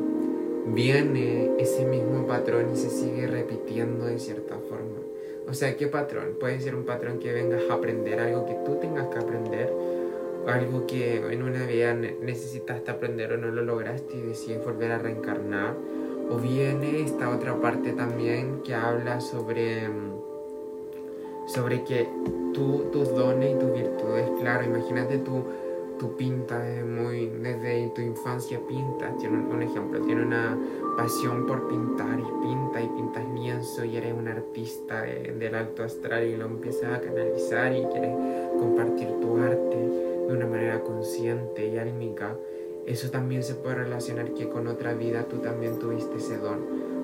viene 0.67 1.51
ese 1.57 1.85
mismo 1.85 2.27
patrón 2.27 2.71
y 2.73 2.77
se 2.77 2.89
sigue 2.89 3.27
repitiendo 3.27 4.05
de 4.05 4.19
cierta 4.19 4.55
forma. 4.55 4.99
O 5.47 5.53
sea, 5.53 5.75
¿qué 5.77 5.87
patrón? 5.87 6.35
Puede 6.39 6.59
ser 6.59 6.75
un 6.75 6.83
patrón 6.83 7.19
que 7.19 7.31
vengas 7.31 7.63
a 7.69 7.75
aprender 7.75 8.19
algo 8.19 8.45
que 8.45 8.55
tú 8.65 8.75
tengas 8.79 9.07
que 9.07 9.19
aprender 9.19 9.69
algo 10.47 10.85
que 10.87 11.17
en 11.31 11.43
una 11.43 11.65
vida 11.65 11.93
necesitaste 11.93 12.91
aprender 12.91 13.33
o 13.33 13.37
no 13.37 13.47
lo 13.51 13.61
lograste 13.61 14.17
y 14.17 14.21
decides 14.21 14.63
volver 14.63 14.91
a 14.91 14.97
reencarnar. 14.97 15.75
O 16.29 16.37
viene 16.37 17.01
esta 17.01 17.29
otra 17.29 17.59
parte 17.59 17.93
también 17.93 18.61
que 18.63 18.73
habla 18.73 19.19
sobre, 19.19 19.89
sobre 21.47 21.83
que 21.83 22.07
tú, 22.53 22.85
tus 22.91 23.13
dones 23.15 23.55
y 23.55 23.59
tus 23.59 23.73
virtudes, 23.73 24.29
claro, 24.39 24.63
imagínate 24.63 25.17
tú 25.19 25.43
tú 25.99 26.15
pintas 26.15 26.63
muy, 26.85 27.27
desde 27.27 27.89
tu 27.89 28.01
infancia 28.01 28.59
pintas, 28.67 29.17
tiene 29.17 29.37
un, 29.37 29.61
ejemplo, 29.61 30.01
tiene 30.01 30.23
una 30.23 30.57
pasión 30.97 31.45
por 31.45 31.67
pintar 31.67 32.17
y 32.19 32.47
pinta 32.47 32.81
y 32.81 32.87
pintas 32.87 33.23
lienzo 33.35 33.83
y 33.83 33.97
eres 33.97 34.13
un 34.13 34.27
artista 34.29 35.01
del 35.01 35.53
alto 35.53 35.83
astral 35.83 36.25
y 36.25 36.37
lo 36.37 36.45
empiezas 36.45 36.97
a 36.97 37.01
canalizar 37.01 37.73
y 37.73 37.83
quieres 37.83 38.15
compartir 38.57 39.09
tu 39.21 39.37
arte 39.37 39.77
de 39.77 40.33
una 40.33 40.47
manera 40.47 40.81
consciente 40.81 41.67
y 41.67 41.77
álmica, 41.77 42.35
eso 42.89 43.11
también 43.11 43.43
se 43.43 43.53
puede 43.53 43.75
relacionar 43.75 44.33
que 44.33 44.49
con 44.49 44.65
otra 44.65 44.95
vida 44.95 45.25
tú 45.29 45.37
también 45.37 45.77
tuviste 45.77 46.17
ese 46.17 46.37
don. 46.37 46.57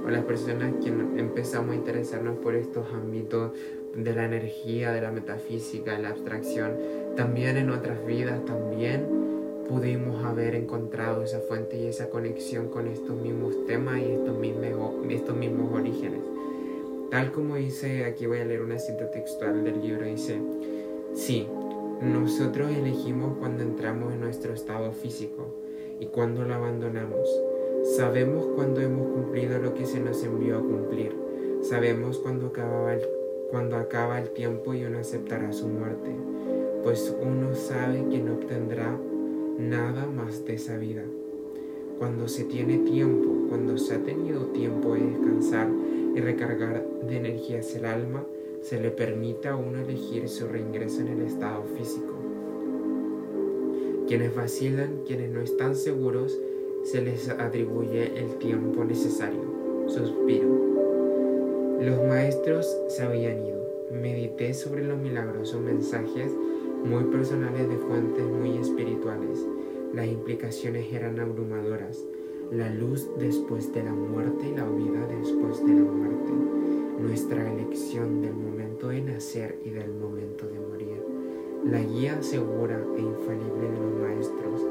O 0.04 0.10
las 0.10 0.24
personas 0.24 0.74
que 0.84 0.90
empezamos 0.90 1.74
a 1.74 1.76
interesarnos 1.76 2.40
por 2.40 2.56
estos 2.56 2.92
ámbitos 2.92 3.52
de 3.96 4.14
la 4.16 4.26
energía, 4.26 4.92
de 4.92 5.02
la 5.02 5.12
metafísica, 5.12 5.96
de 5.96 6.02
la 6.02 6.10
abstracción, 6.10 6.76
también 7.16 7.58
en 7.58 7.70
otras 7.70 8.04
vidas, 8.04 8.44
también 8.46 9.06
pudimos 9.70 10.26
haber 10.26 10.56
encontrado 10.56 11.22
esa 11.22 11.40
fuente 11.40 11.78
y 11.78 11.86
esa 11.86 12.10
conexión 12.10 12.70
con 12.70 12.88
estos 12.88 13.16
mismos 13.16 13.54
temas 13.68 14.00
y 14.00 14.12
estos 14.12 14.36
mismos, 14.40 15.06
estos 15.08 15.38
mismos 15.38 15.72
orígenes. 15.72 16.22
Tal 17.12 17.32
como 17.32 17.58
dice, 17.58 18.06
aquí 18.06 18.26
voy 18.26 18.40
a 18.40 18.46
leer 18.46 18.64
una 18.64 18.80
cita 18.80 19.12
textual 19.12 19.64
del 19.64 19.80
libro, 19.84 20.04
dice, 20.04 20.40
sí, 21.14 21.48
nosotros 22.02 22.72
elegimos 22.72 23.38
cuando 23.38 23.62
entramos 23.62 24.14
en 24.14 24.22
nuestro 24.22 24.52
estado 24.52 24.92
físico 24.92 25.65
y 26.00 26.08
cuando 26.08 26.44
lo 26.44 26.56
abandonamos. 26.56 27.30
Sabemos 27.96 28.46
cuando 28.56 28.82
hemos 28.82 29.08
cumplido 29.08 29.60
lo 29.60 29.74
que 29.74 29.86
se 29.86 30.00
nos 30.00 30.24
envió 30.24 30.58
a 30.58 30.62
cumplir. 30.62 31.16
Sabemos 31.62 32.18
cuando, 32.20 32.48
acababa 32.48 32.96
cuando 33.52 33.76
acaba 33.78 34.20
el 34.20 34.30
tiempo 34.30 34.74
y 34.74 34.86
uno 34.86 35.00
aceptará 35.00 35.54
su 35.54 35.68
muerte 35.68 36.16
pues 36.86 37.12
uno 37.20 37.56
sabe 37.56 38.06
que 38.12 38.20
no 38.20 38.34
obtendrá 38.34 38.96
nada 39.58 40.06
más 40.06 40.46
de 40.46 40.54
esa 40.54 40.78
vida. 40.78 41.02
Cuando 41.98 42.28
se 42.28 42.44
tiene 42.44 42.78
tiempo, 42.78 43.48
cuando 43.50 43.80
se 43.80 43.96
ha 43.96 44.04
tenido 44.04 44.42
tiempo 44.50 44.94
de 44.94 45.02
descansar 45.02 45.68
y 46.16 46.20
recargar 46.20 46.86
de 47.08 47.18
energías 47.18 47.74
el 47.74 47.86
alma, 47.86 48.24
se 48.62 48.80
le 48.80 48.92
permite 48.92 49.48
a 49.48 49.56
uno 49.56 49.80
elegir 49.80 50.30
su 50.30 50.48
reingreso 50.48 51.02
en 51.02 51.08
el 51.08 51.22
estado 51.24 51.64
físico. 51.76 52.15
Quienes 54.08 54.36
vacilan, 54.36 55.02
quienes 55.08 55.32
no 55.32 55.42
están 55.42 55.76
seguros, 55.76 56.40
se 56.84 57.02
les 57.02 57.28
atribuye 57.30 58.20
el 58.20 58.36
tiempo 58.36 58.86
necesario. 58.86 59.42
Suspiro. 59.88 60.48
Los 61.82 62.08
maestros 62.08 62.68
se 62.88 63.02
habían 63.02 63.46
ido. 63.46 63.66
Medité 63.92 64.54
sobre 64.54 64.84
los 64.84 65.00
milagrosos 65.00 65.60
mensajes 65.60 66.32
muy 66.84 67.06
personales 67.06 67.68
de 67.68 67.78
fuentes 67.78 68.24
muy 68.26 68.58
espirituales. 68.58 69.44
Las 69.94 70.06
implicaciones 70.08 70.94
eran 70.94 71.20
abrumadoras. 71.20 72.06
La 72.52 72.70
luz 72.70 73.10
después 73.18 73.74
de 73.74 73.84
la 73.84 73.94
muerte 73.94 74.50
y 74.50 74.56
la 74.56 74.70
vida 74.70 75.08
después 75.20 75.66
de 75.66 75.74
la 75.74 75.82
muerte. 75.82 76.32
Nuestra 77.00 77.52
elección 77.52 78.22
del 78.22 78.36
momento 78.36 78.90
de 78.90 79.02
nacer 79.02 79.58
y 79.66 79.72
del 79.72 79.92
momento 79.94 80.48
de 80.48 80.60
morir. 80.60 80.95
La 81.66 81.82
guía 81.82 82.22
segura 82.22 82.82
e 82.96 83.02
infalible 83.02 83.70
de 83.70 83.80
los 83.80 84.00
maestros. 84.02 84.62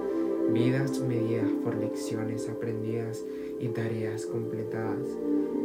Vidas 0.53 1.01
medidas 1.01 1.49
por 1.63 1.75
lecciones 1.75 2.49
aprendidas 2.49 3.25
y 3.61 3.69
tareas 3.69 4.27
completadas. 4.27 5.07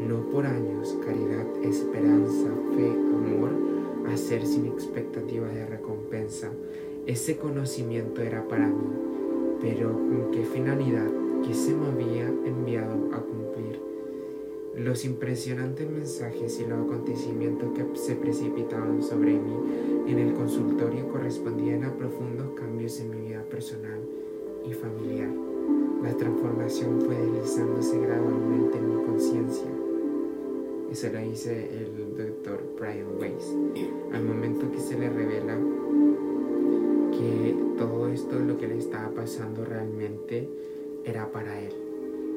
No 0.07 0.25
por 0.31 0.45
años, 0.45 0.97
caridad, 1.05 1.45
esperanza, 1.63 2.49
fe, 2.75 2.89
amor 2.89 3.51
hacer 4.11 4.45
sin 4.45 4.65
expectativa 4.65 5.47
de 5.47 5.65
recompensa. 5.65 6.51
Ese 7.05 7.37
conocimiento 7.37 8.21
era 8.21 8.47
para 8.47 8.67
mí, 8.67 8.89
pero 9.61 9.91
¿con 9.91 10.31
qué 10.31 10.43
finalidad? 10.43 11.09
que 11.45 11.53
se 11.53 11.73
me 11.73 11.87
había 11.87 12.27
enviado 12.27 13.09
a 13.13 13.19
cumplir? 13.21 13.88
Los 14.83 15.05
impresionantes 15.05 15.89
mensajes 15.89 16.59
y 16.59 16.65
los 16.65 16.85
acontecimientos 16.85 17.69
que 17.73 17.85
se 17.97 18.15
precipitaban 18.15 19.03
sobre 19.03 19.33
mí 19.33 19.55
en 20.07 20.19
el 20.19 20.33
consultorio 20.33 21.07
correspondían 21.09 21.83
a 21.83 21.93
profundos 21.93 22.51
cambios 22.55 22.99
en 22.99 23.11
mi 23.11 23.27
vida 23.27 23.43
personal 23.43 23.99
y 24.65 24.73
familiar. 24.73 25.29
La 26.03 26.15
transformación 26.15 27.01
fue 27.01 27.15
deslizándose 27.15 27.99
gradualmente 27.99 28.77
en 28.77 28.97
mi 28.97 29.05
conciencia 29.05 29.69
eso 30.91 31.07
lo 31.13 31.19
dice 31.19 31.69
el 31.71 32.17
doctor 32.17 32.63
Brian 32.79 33.19
Weiss. 33.19 33.55
Al 34.11 34.23
momento 34.23 34.71
que 34.71 34.79
se 34.79 34.97
le 34.97 35.07
revela 35.07 35.55
que 37.11 37.55
todo 37.77 38.07
esto 38.07 38.39
lo 38.39 38.57
que 38.57 38.67
le 38.67 38.79
estaba 38.79 39.09
pasando 39.11 39.65
realmente 39.65 40.49
era 41.05 41.31
para 41.31 41.61
él. 41.61 41.88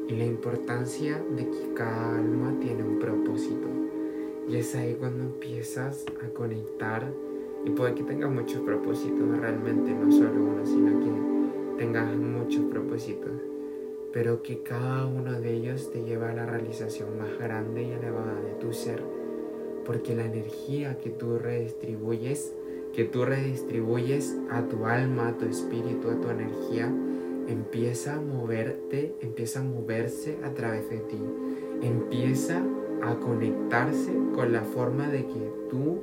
Y 0.08 0.16
la 0.16 0.24
importancia 0.24 1.22
de 1.36 1.48
que 1.48 1.74
cada 1.74 2.18
alma 2.18 2.54
tiene 2.60 2.82
un 2.82 2.98
propósito. 2.98 3.68
Y 4.48 4.56
es 4.56 4.74
ahí 4.74 4.96
cuando 4.98 5.24
empiezas 5.24 6.04
a 6.24 6.28
conectar. 6.34 7.04
Y 7.64 7.70
puede 7.70 7.94
que 7.94 8.02
tengas 8.02 8.30
muchos 8.30 8.60
propósitos 8.62 9.38
realmente, 9.38 9.92
no 9.92 10.10
solo 10.10 10.32
uno, 10.32 10.66
sino 10.66 11.00
que 11.00 11.82
tengas 11.82 12.14
muchos 12.16 12.64
propósitos. 12.64 13.30
Pero 14.12 14.42
que 14.42 14.62
cada 14.62 15.06
uno 15.06 15.40
de 15.40 15.54
ellos 15.54 15.90
te 15.92 16.02
lleva 16.04 16.30
a 16.30 16.34
la 16.34 16.44
realización 16.44 17.16
más 17.18 17.38
grande 17.38 17.84
y 17.84 17.90
elevada 17.92 18.34
de 18.40 18.52
tu 18.60 18.72
ser, 18.72 19.02
porque 19.86 20.14
la 20.14 20.26
energía 20.26 20.98
que 20.98 21.10
tú 21.10 21.38
redistribuyes, 21.38 22.52
que 22.92 23.04
tú 23.04 23.24
redistribuyes 23.24 24.36
a 24.50 24.62
tu 24.68 24.84
alma, 24.84 25.28
a 25.28 25.38
tu 25.38 25.46
espíritu, 25.46 26.10
a 26.10 26.20
tu 26.20 26.28
energía, 26.28 26.92
empieza 27.48 28.14
a 28.14 28.20
moverte, 28.20 29.14
empieza 29.20 29.60
a 29.60 29.64
moverse 29.64 30.38
a 30.44 30.54
través 30.54 30.88
de 30.90 30.98
ti, 30.98 31.18
empieza 31.82 32.62
a 33.02 33.16
conectarse 33.16 34.12
con 34.34 34.52
la 34.52 34.62
forma 34.62 35.08
de 35.08 35.26
que 35.26 35.52
tú 35.70 36.02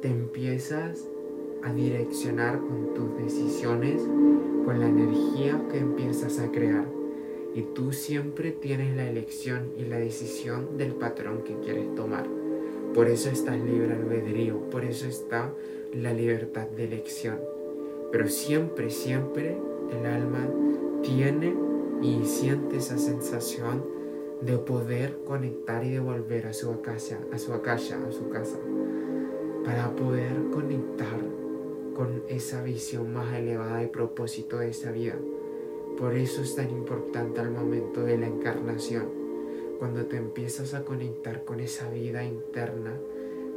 te 0.00 0.08
empiezas 0.08 1.08
a 1.62 1.72
direccionar 1.72 2.58
con 2.58 2.94
tus 2.94 3.16
decisiones, 3.18 4.02
con 4.64 4.80
la 4.80 4.88
energía 4.88 5.60
que 5.70 5.78
empiezas 5.78 6.38
a 6.38 6.50
crear 6.50 7.00
y 7.54 7.62
tú 7.62 7.92
siempre 7.92 8.52
tienes 8.52 8.96
la 8.96 9.08
elección 9.08 9.72
y 9.76 9.84
la 9.84 9.98
decisión 9.98 10.76
del 10.76 10.94
patrón 10.94 11.42
que 11.42 11.58
quieres 11.58 11.94
tomar. 11.94 12.26
Por 12.94 13.08
eso 13.08 13.30
está 13.30 13.54
el 13.54 13.66
libre 13.66 13.94
albedrío, 13.94 14.58
por 14.70 14.84
eso 14.84 15.06
está 15.06 15.52
la 15.92 16.12
libertad 16.12 16.68
de 16.68 16.84
elección. 16.84 17.38
Pero 18.12 18.28
siempre, 18.28 18.90
siempre 18.90 19.56
el 19.92 20.06
alma 20.06 20.48
tiene 21.02 21.54
y 22.02 22.24
siente 22.24 22.78
esa 22.78 22.98
sensación 22.98 23.84
de 24.40 24.56
poder 24.56 25.18
conectar 25.26 25.84
y 25.84 25.90
devolver 25.90 26.46
a 26.46 26.52
su 26.52 26.80
casa, 26.80 27.18
a 27.32 27.38
su 27.38 27.60
casa, 27.60 27.98
a 28.06 28.12
su 28.12 28.30
casa, 28.30 28.58
para 29.64 29.94
poder 29.94 30.32
conectar 30.52 31.20
con 31.94 32.22
esa 32.28 32.62
visión 32.62 33.12
más 33.12 33.34
elevada 33.34 33.82
y 33.82 33.88
propósito 33.88 34.58
de 34.58 34.70
esa 34.70 34.92
vida. 34.92 35.16
Por 35.98 36.14
eso 36.14 36.40
es 36.40 36.54
tan 36.54 36.70
importante 36.70 37.40
al 37.40 37.50
momento 37.50 38.02
de 38.02 38.16
la 38.16 38.26
encarnación, 38.26 39.04
cuando 39.78 40.06
te 40.06 40.16
empiezas 40.16 40.72
a 40.72 40.84
conectar 40.84 41.44
con 41.44 41.60
esa 41.60 41.90
vida 41.90 42.24
interna, 42.24 42.98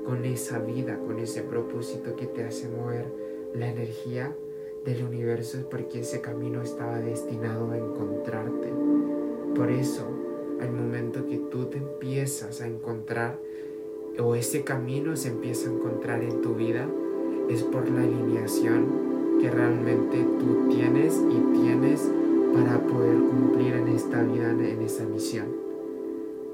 con 0.05 0.25
esa 0.25 0.59
vida, 0.59 0.97
con 0.99 1.19
ese 1.19 1.41
propósito 1.41 2.15
que 2.17 2.25
te 2.25 2.43
hace 2.43 2.67
mover 2.67 3.05
la 3.53 3.69
energía 3.69 4.35
del 4.85 5.03
universo, 5.03 5.57
es 5.57 5.63
porque 5.63 6.01
ese 6.01 6.21
camino 6.21 6.61
estaba 6.61 6.99
destinado 6.99 7.71
a 7.71 7.77
encontrarte. 7.77 8.71
Por 9.55 9.71
eso, 9.71 10.07
al 10.59 10.71
momento 10.71 11.25
que 11.27 11.37
tú 11.37 11.65
te 11.65 11.77
empiezas 11.77 12.61
a 12.61 12.67
encontrar, 12.67 13.39
o 14.19 14.35
ese 14.35 14.63
camino 14.63 15.15
se 15.15 15.29
empieza 15.29 15.69
a 15.69 15.73
encontrar 15.73 16.23
en 16.23 16.41
tu 16.41 16.55
vida, 16.55 16.87
es 17.49 17.63
por 17.63 17.89
la 17.89 18.01
alineación 18.01 19.39
que 19.39 19.49
realmente 19.49 20.25
tú 20.39 20.69
tienes 20.69 21.15
y 21.29 21.59
tienes 21.59 22.09
para 22.53 22.79
poder 22.79 23.17
cumplir 23.17 23.73
en 23.73 23.87
esta 23.89 24.21
vida, 24.21 24.51
en 24.51 24.81
esa 24.81 25.05
misión. 25.05 25.47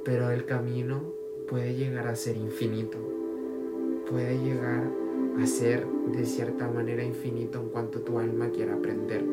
Pero 0.03 0.31
el 0.31 0.45
camino 0.45 1.01
puede 1.47 1.75
llegar 1.75 2.07
a 2.07 2.15
ser 2.15 2.37
infinito, 2.37 2.97
puede 4.09 4.37
llegar 4.39 4.83
a 4.83 5.08
ser 5.45 5.85
de 5.87 6.25
cierta 6.25 6.67
manera 6.69 7.03
infinito 7.03 7.59
en 7.59 7.69
cuanto 7.69 8.01
tu 8.01 8.19
alma 8.19 8.49
quiera 8.49 8.75
aprender. 8.75 9.23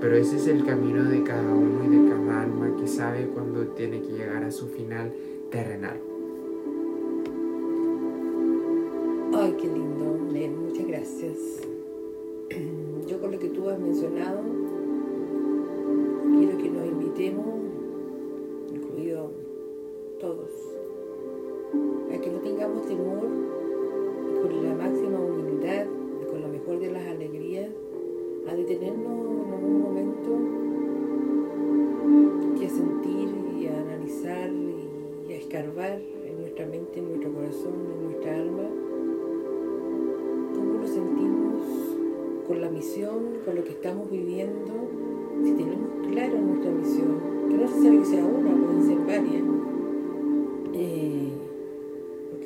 Pero 0.00 0.16
ese 0.16 0.36
es 0.36 0.46
el 0.46 0.64
camino 0.64 1.04
de 1.04 1.22
cada 1.22 1.54
uno 1.54 1.84
y 1.84 1.96
de 1.96 2.10
cada 2.10 2.42
alma 2.42 2.76
que 2.76 2.86
sabe 2.86 3.28
cuándo 3.28 3.66
tiene 3.68 4.00
que 4.00 4.12
llegar 4.12 4.44
a 4.44 4.50
su 4.50 4.68
final 4.68 5.12
terrenal. 5.50 6.00
Ay, 9.34 9.56
qué 9.60 9.66
lindo, 9.68 10.18
Muchas 10.60 10.86
gracias. 10.86 11.36
yo 13.08 13.20
con 13.20 13.32
lo 13.32 13.38
que 13.38 13.48
tú 13.48 13.68
has 13.68 13.78
mencionado, 13.78 14.40
quiero 16.38 16.58
que 16.58 16.70
nos 16.70 16.86
invitemos, 16.86 17.46
incluido 18.72 19.30
todos, 20.20 20.50
a 22.12 22.20
que 22.20 22.30
no 22.30 22.38
tengamos 22.38 22.86
temor 22.86 23.67
con 24.42 24.64
la 24.64 24.74
máxima 24.74 25.18
humildad 25.18 25.86
y 26.22 26.30
con 26.30 26.40
la 26.40 26.48
mejor 26.48 26.78
de 26.78 26.92
las 26.92 27.06
alegrías, 27.06 27.70
a 28.48 28.54
detenernos 28.54 29.46
en 29.46 29.52
algún 29.52 29.82
momento 29.82 30.30
y 32.60 32.64
a 32.64 32.68
sentir 32.68 33.28
y 33.58 33.66
a 33.66 33.80
analizar 33.80 34.50
y 35.28 35.32
a 35.32 35.36
escarbar 35.36 36.00
en 36.24 36.40
nuestra 36.40 36.66
mente, 36.66 37.00
en 37.00 37.08
nuestro 37.08 37.32
corazón, 37.32 37.74
en 37.94 38.04
nuestra 38.04 38.36
alma, 38.36 38.62
cómo 40.54 40.74
nos 40.80 40.90
sentimos 40.90 41.62
con 42.46 42.60
la 42.60 42.70
misión, 42.70 43.18
con 43.44 43.56
lo 43.56 43.64
que 43.64 43.70
estamos 43.70 44.10
viviendo, 44.10 44.72
si 45.42 45.52
tenemos 45.52 45.88
claro 46.10 46.38
nuestra 46.40 46.70
misión, 46.70 47.18
que 47.48 47.54
no 47.56 47.64
es 47.64 47.70
necesario 47.70 48.00
que 48.00 48.06
sea 48.06 48.24
una, 48.24 48.66
pueden 48.66 48.86
ser 48.86 48.98
varias, 48.98 49.42
eh, 50.74 51.47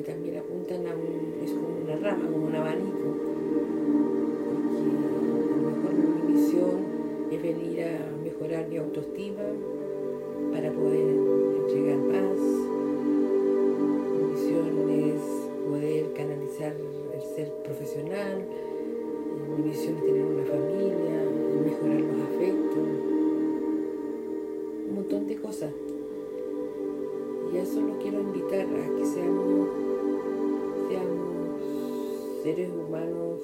también 0.03 0.39
apuntan 0.39 0.87
a 0.87 0.95
un, 0.95 1.45
es 1.45 1.53
como 1.53 1.69
una 1.85 1.97
rama, 1.97 2.27
como 2.31 2.47
un 2.47 2.55
abanico, 2.55 3.17
porque 4.49 4.81
a 4.99 5.57
lo 5.57 5.71
mejor 5.71 5.93
mi 5.95 6.33
misión 6.33 6.77
es 7.31 7.43
venir 7.43 7.85
a 7.85 8.23
mejorar 8.23 8.69
mi 8.69 8.77
autoestima 8.79 9.43
para 10.53 10.73
poder 10.73 11.07
entregar 11.57 11.99
paz, 12.11 12.39
mi 14.11 14.23
misión 14.33 14.91
es 14.91 15.23
poder 15.69 16.13
canalizar 16.15 16.75
el 17.15 17.23
ser 17.37 17.53
profesional, 17.63 18.43
mi 19.57 19.63
misión 19.69 19.97
es 19.97 20.05
tener 20.05 20.25
una 20.25 20.45
familia, 20.45 21.23
mejorar 21.65 22.01
los 22.01 22.21
afectos, 22.23 22.89
un 24.89 24.95
montón 24.95 25.27
de 25.27 25.37
cosas. 25.37 25.71
Y 27.53 27.59
a 27.59 27.63
eso 27.63 27.83
lo 27.83 27.99
quiero 27.99 28.21
invitar 28.21 28.61
a 28.61 28.97
que 28.97 29.05
seamos, 29.05 29.69
seamos 30.89 32.43
seres 32.43 32.71
humanos 32.71 33.41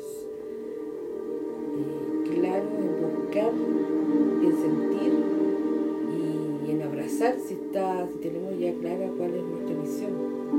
eh, 1.76 2.30
claros 2.32 2.72
en 2.78 3.16
buscar, 3.16 3.52
en 4.42 4.52
sentir 4.62 5.12
y 6.66 6.70
en 6.70 6.82
abrazar 6.82 7.36
si, 7.38 7.52
está, 7.52 8.08
si 8.10 8.18
tenemos 8.18 8.58
ya 8.58 8.72
clara 8.80 9.10
cuál 9.18 9.34
es 9.34 9.42
nuestra 9.44 9.76
misión. 9.76 10.57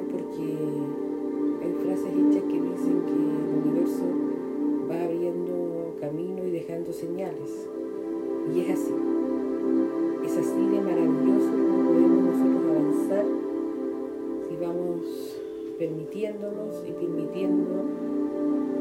Porque 0.00 0.42
hay 1.62 1.72
frases 1.84 2.08
hechas 2.08 2.42
que 2.44 2.60
dicen 2.60 3.02
que 3.04 3.12
el 3.12 3.48
universo 3.62 4.04
va 4.90 5.04
abriendo 5.04 5.94
camino 6.00 6.46
y 6.46 6.50
dejando 6.50 6.92
señales. 6.92 7.68
Y 8.54 8.60
es 8.60 8.70
así. 8.70 8.94
Es 10.24 10.36
así 10.36 10.66
de 10.68 10.80
maravilloso 10.80 11.50
como 11.50 11.90
podemos 11.90 12.24
nosotros 12.24 12.62
avanzar 12.70 13.24
si 14.48 14.56
vamos 14.56 15.36
permitiéndonos 15.78 16.82
y 16.88 16.92
permitiendo 16.92 17.84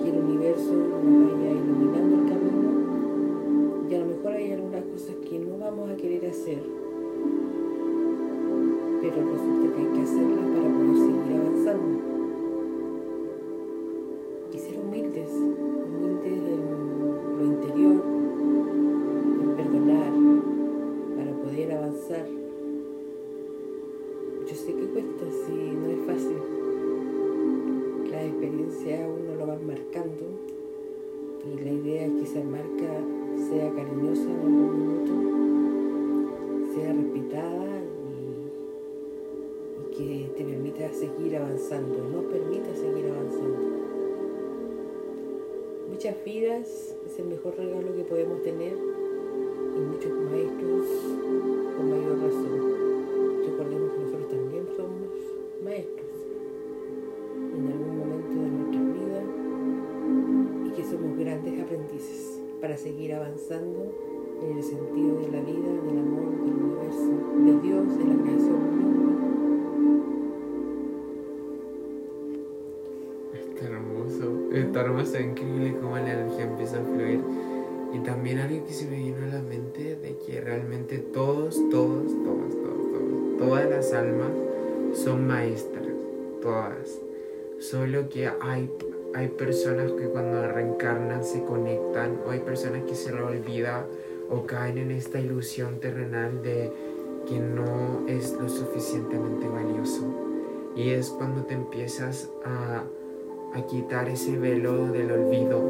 que 0.02 0.10
el 0.10 0.18
universo 0.18 0.74
nos 0.74 1.04
vaya 1.04 1.52
iluminando 1.52 2.16
el 2.16 2.30
camino. 2.30 2.70
Y 3.90 3.96
a 3.96 4.00
lo 4.00 4.06
mejor 4.06 4.34
hay 4.34 4.52
algunas 4.54 4.84
cosas 4.86 5.16
que 5.28 5.40
no 5.40 5.58
vamos 5.58 5.90
a 5.90 5.96
querer 5.98 6.26
hacer, 6.28 6.62
pero 9.02 9.16
resulta 9.16 9.76
que 9.76 9.82
hay 9.82 9.88
que 9.88 10.02
hacerlas 10.02 10.46
para 10.54 10.70
poder 10.70 10.96
seguir 10.96 11.34
avanzando. 11.42 11.98
Y 14.54 14.58
ser 14.60 14.80
humildes, 14.80 15.32
humildes 15.32 16.44
en 16.54 16.62
lo 17.38 17.44
interior, 17.46 17.98
en 19.42 19.50
perdonar, 19.58 20.14
para 21.18 21.32
poder 21.42 21.72
avanzar. 21.72 22.28
Yo 24.48 24.56
sé 24.56 24.76
que 24.76 24.86
cuesta, 24.86 25.26
si 25.46 25.52
no 25.52 25.88
es 25.90 26.00
fácil. 26.06 26.38
La 28.12 28.24
experiencia 28.24 29.08
uno 29.08 29.36
lo 29.36 29.48
va 29.48 29.58
marcando 29.66 30.26
y 31.44 31.60
la 31.60 31.72
idea 31.72 32.06
es 32.06 32.12
que 32.12 32.24
esa 32.24 32.44
marca 32.44 33.02
sea 33.50 33.74
cariñosa 33.74 34.30
en 34.30 34.42
algún 34.42 34.78
minuto, 34.78 35.14
sea 36.76 36.94
respetada 36.94 37.81
que 39.92 40.32
te 40.38 40.44
permita 40.46 40.92
seguir 40.94 41.36
avanzando, 41.36 41.98
nos 42.12 42.24
permita 42.26 42.74
seguir 42.74 43.12
avanzando. 43.12 43.60
Muchas 45.90 46.16
vidas 46.24 46.96
es 47.06 47.20
el 47.20 47.26
mejor 47.28 47.56
regalo 47.58 47.96
que 47.96 48.04
podemos 48.04 48.42
tener 48.42 48.74
y 48.74 49.80
muchos 49.80 50.12
maestros 50.32 50.88
con 51.76 51.90
mayor 51.90 52.20
razón. 52.20 52.72
Recordemos 53.46 53.92
que 53.92 54.00
nosotros 54.00 54.30
también 54.30 54.66
somos 54.78 55.12
maestros 55.64 56.12
en 57.36 57.68
algún 57.68 57.98
momento 58.00 58.36
de 58.42 58.50
nuestra 58.50 58.82
vida 58.96 59.22
y 60.68 60.70
que 60.72 60.84
somos 60.84 61.18
grandes 61.18 61.62
aprendices 61.62 62.40
para 62.62 62.78
seguir 62.78 63.14
avanzando 63.14 63.92
en 64.42 64.58
el 64.58 64.64
sentido 64.64 65.20
de 65.20 65.32
la 65.32 65.42
vida, 65.42 65.70
del 65.86 66.00
amor, 66.00 66.32
del 66.46 66.56
universo, 66.56 67.12
de 67.46 67.68
Dios, 67.68 67.98
de 67.98 68.06
la 68.06 68.24
creación 68.24 68.82
está 74.52 74.82
hermoso, 74.82 75.20
increíble 75.20 75.76
cómo 75.82 75.96
la 75.98 76.14
energía 76.14 76.44
empieza 76.44 76.80
a 76.80 76.84
fluir. 76.84 77.22
Y 77.94 78.00
también 78.00 78.40
algo 78.40 78.66
que 78.66 78.74
se 78.74 78.86
me 78.86 78.98
vino 78.98 79.18
a 79.24 79.36
la 79.36 79.42
mente 79.42 79.96
de 79.96 80.18
que 80.26 80.40
realmente 80.42 80.98
todos, 80.98 81.56
todos, 81.70 82.06
todos, 82.24 82.56
todos, 82.56 82.92
todos, 82.92 83.38
todas 83.38 83.70
las 83.70 83.94
almas 83.94 84.32
son 84.94 85.28
maestras, 85.28 85.88
todas. 86.42 87.02
Solo 87.60 88.10
que 88.10 88.30
hay, 88.42 88.72
hay 89.14 89.28
personas 89.28 89.92
que 89.92 90.06
cuando 90.06 90.48
reencarnan 90.48 91.24
se 91.24 91.44
conectan, 91.44 92.18
o 92.26 92.32
hay 92.32 92.40
personas 92.40 92.84
que 92.84 92.96
se 92.96 93.12
lo 93.12 93.28
olvida 93.28 93.86
o 94.30 94.46
caen 94.46 94.78
en 94.78 94.92
esta 94.92 95.20
ilusión 95.20 95.80
terrenal 95.80 96.42
de 96.42 96.72
que 97.28 97.40
no 97.40 98.08
es 98.08 98.34
lo 98.34 98.48
suficientemente 98.48 99.48
valioso. 99.48 100.06
Y 100.76 100.92
es 100.92 101.10
cuando 101.10 101.44
te 101.44 101.54
empiezas 101.54 102.30
a, 102.46 102.84
a 103.54 103.62
quitar 103.64 104.08
ese 104.10 104.38
velo 104.38 104.88
del 104.88 105.12
olvido 105.12 105.62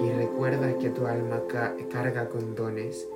y 0.00 0.10
recuerdas 0.10 0.74
que 0.76 0.90
tu 0.90 1.06
alma 1.06 1.42
ca 1.48 1.74
carga 1.90 2.28
con 2.28 2.54
dones. 2.54 3.08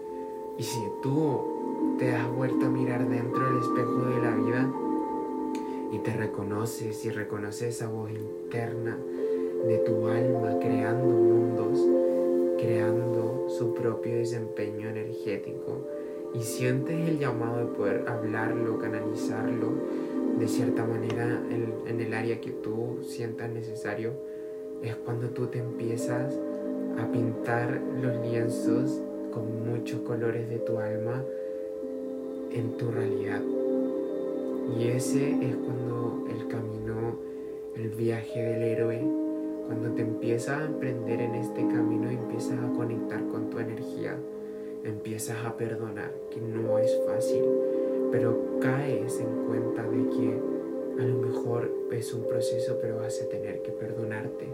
Y 0.59 0.63
si 0.63 0.81
tú 1.03 1.97
te 1.99 2.15
has 2.15 2.31
vuelto 2.31 2.67
a 2.67 2.69
mirar 2.69 3.09
dentro 3.09 3.45
del 3.45 3.59
espejo 3.59 4.05
de 4.07 4.23
la 4.23 4.35
vida 4.35 4.73
y 5.93 5.99
te 5.99 6.13
reconoces 6.13 7.05
y 7.05 7.11
reconoces 7.11 7.77
esa 7.77 7.89
voz 7.89 8.11
interna 8.11 8.99
de 9.67 9.79
tu 9.79 10.07
alma 10.07 10.59
creando 10.61 11.07
mundos, 11.07 11.81
creando 12.59 13.47
su 13.49 13.75
propio 13.75 14.17
desempeño 14.17 14.89
energético 14.89 15.81
y 16.35 16.43
sientes 16.43 17.09
el 17.09 17.19
llamado 17.19 17.59
de 17.59 17.75
poder 17.75 18.05
hablarlo, 18.09 18.79
canalizarlo 18.79 19.73
de 20.39 20.49
cierta 20.49 20.85
manera 20.85 21.41
en, 21.51 22.01
el 22.01 22.15
área 22.15 22.41
que 22.41 22.51
tú 22.51 22.99
sientas 23.03 23.51
necesario, 23.51 24.13
es 24.83 24.95
cuando 24.97 25.31
tú 25.31 25.47
te 25.47 25.59
empiezas 25.59 26.39
a 26.99 27.11
pintar 27.11 27.81
los 28.03 28.17
lienzos 28.27 29.01
con 29.33 29.67
muchos 29.67 30.01
colores 30.01 30.49
de 30.49 30.59
tu 30.59 30.79
alma 30.79 31.25
en 32.53 32.77
tu 32.77 32.91
realidad. 32.91 33.43
Y 34.79 34.89
ese 34.89 35.31
es 35.31 35.57
cuando 35.57 36.27
el 36.31 36.49
camino 36.49 37.27
el 37.77 37.91
viaje 37.91 38.43
del 38.43 38.63
héroe, 38.63 39.01
cuando 39.67 39.91
te 39.91 40.03
empiezas 40.03 40.63
a 40.63 40.65
emprender 40.65 41.21
en 41.21 41.35
este 41.35 41.61
camino, 41.69 42.09
empiezas 42.09 42.59
a 42.59 42.73
conectar 42.73 43.27
con 43.29 43.51
tu 43.51 43.59
energía, 43.59 44.17
empiezas 44.83 45.45
a 45.45 45.57
perdonar, 45.57 46.13
que 46.31 46.41
no 46.41 46.79
es 46.79 46.91
fácil, 47.07 47.45
pero 48.11 48.59
caes 48.61 49.21
en 49.21 49.47
cuenta 49.47 49.83
de 49.83 50.09
que 50.09 51.03
a 51.03 51.07
lo 51.07 51.19
mejor 51.19 51.71
es 51.93 52.13
un 52.15 52.25
proceso, 52.27 52.79
pero 52.81 52.97
vas 52.99 53.21
a 53.23 53.29
tener 53.29 53.63
que 53.63 53.71
perdonarte. 53.71 54.47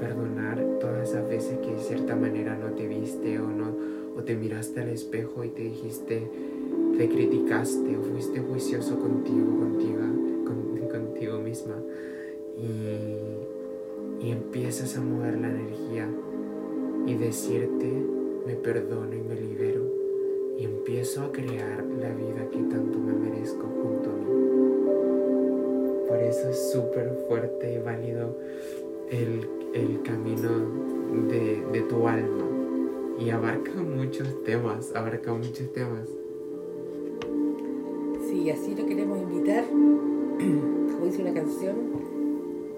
Perdonar 0.00 0.64
todas 0.80 1.10
esas 1.10 1.28
veces 1.28 1.58
que 1.58 1.74
de 1.74 1.80
cierta 1.80 2.16
manera 2.16 2.56
no 2.56 2.74
te 2.74 2.86
viste 2.88 3.38
o 3.38 3.46
no 3.46 3.72
o 4.16 4.22
te 4.22 4.34
miraste 4.34 4.80
al 4.80 4.88
espejo 4.88 5.44
y 5.44 5.48
te 5.48 5.62
dijiste, 5.62 6.28
te 6.96 7.08
criticaste 7.08 7.96
o 7.96 8.02
fuiste 8.02 8.40
juicioso 8.40 8.98
contigo, 8.98 9.58
contigo, 9.58 10.00
contigo 10.90 11.38
misma 11.38 11.76
y, 12.58 14.26
y 14.26 14.30
empiezas 14.30 14.96
a 14.96 15.00
mover 15.00 15.38
la 15.38 15.48
energía 15.48 16.08
y 17.06 17.14
decirte, 17.14 17.90
me 18.46 18.54
perdono 18.54 19.14
y 19.14 19.20
me 19.20 19.34
libero 19.34 19.51
empiezo 20.92 21.22
a 21.22 21.32
crear 21.32 21.82
la 22.02 22.10
vida 22.10 22.46
que 22.50 22.58
tanto 22.64 22.98
me 22.98 23.14
merezco 23.14 23.66
junto 23.66 24.10
a 24.10 24.12
mí. 24.12 24.26
Por 26.06 26.18
eso 26.18 26.50
es 26.50 26.70
súper 26.70 27.24
fuerte 27.26 27.72
y 27.72 27.78
válido 27.78 28.36
el, 29.10 29.48
el 29.72 30.02
camino 30.02 30.50
de, 31.30 31.64
de 31.72 31.80
tu 31.88 32.06
alma 32.06 32.44
y 33.18 33.30
abarca 33.30 33.72
muchos 33.72 34.44
temas, 34.44 34.94
abarca 34.94 35.32
muchos 35.32 35.72
temas. 35.72 36.10
Sí, 38.28 38.50
así 38.50 38.74
lo 38.74 38.84
queremos 38.84 39.18
invitar, 39.18 39.64
como 39.70 41.06
dice 41.06 41.22
una 41.22 41.32
canción, 41.32 41.74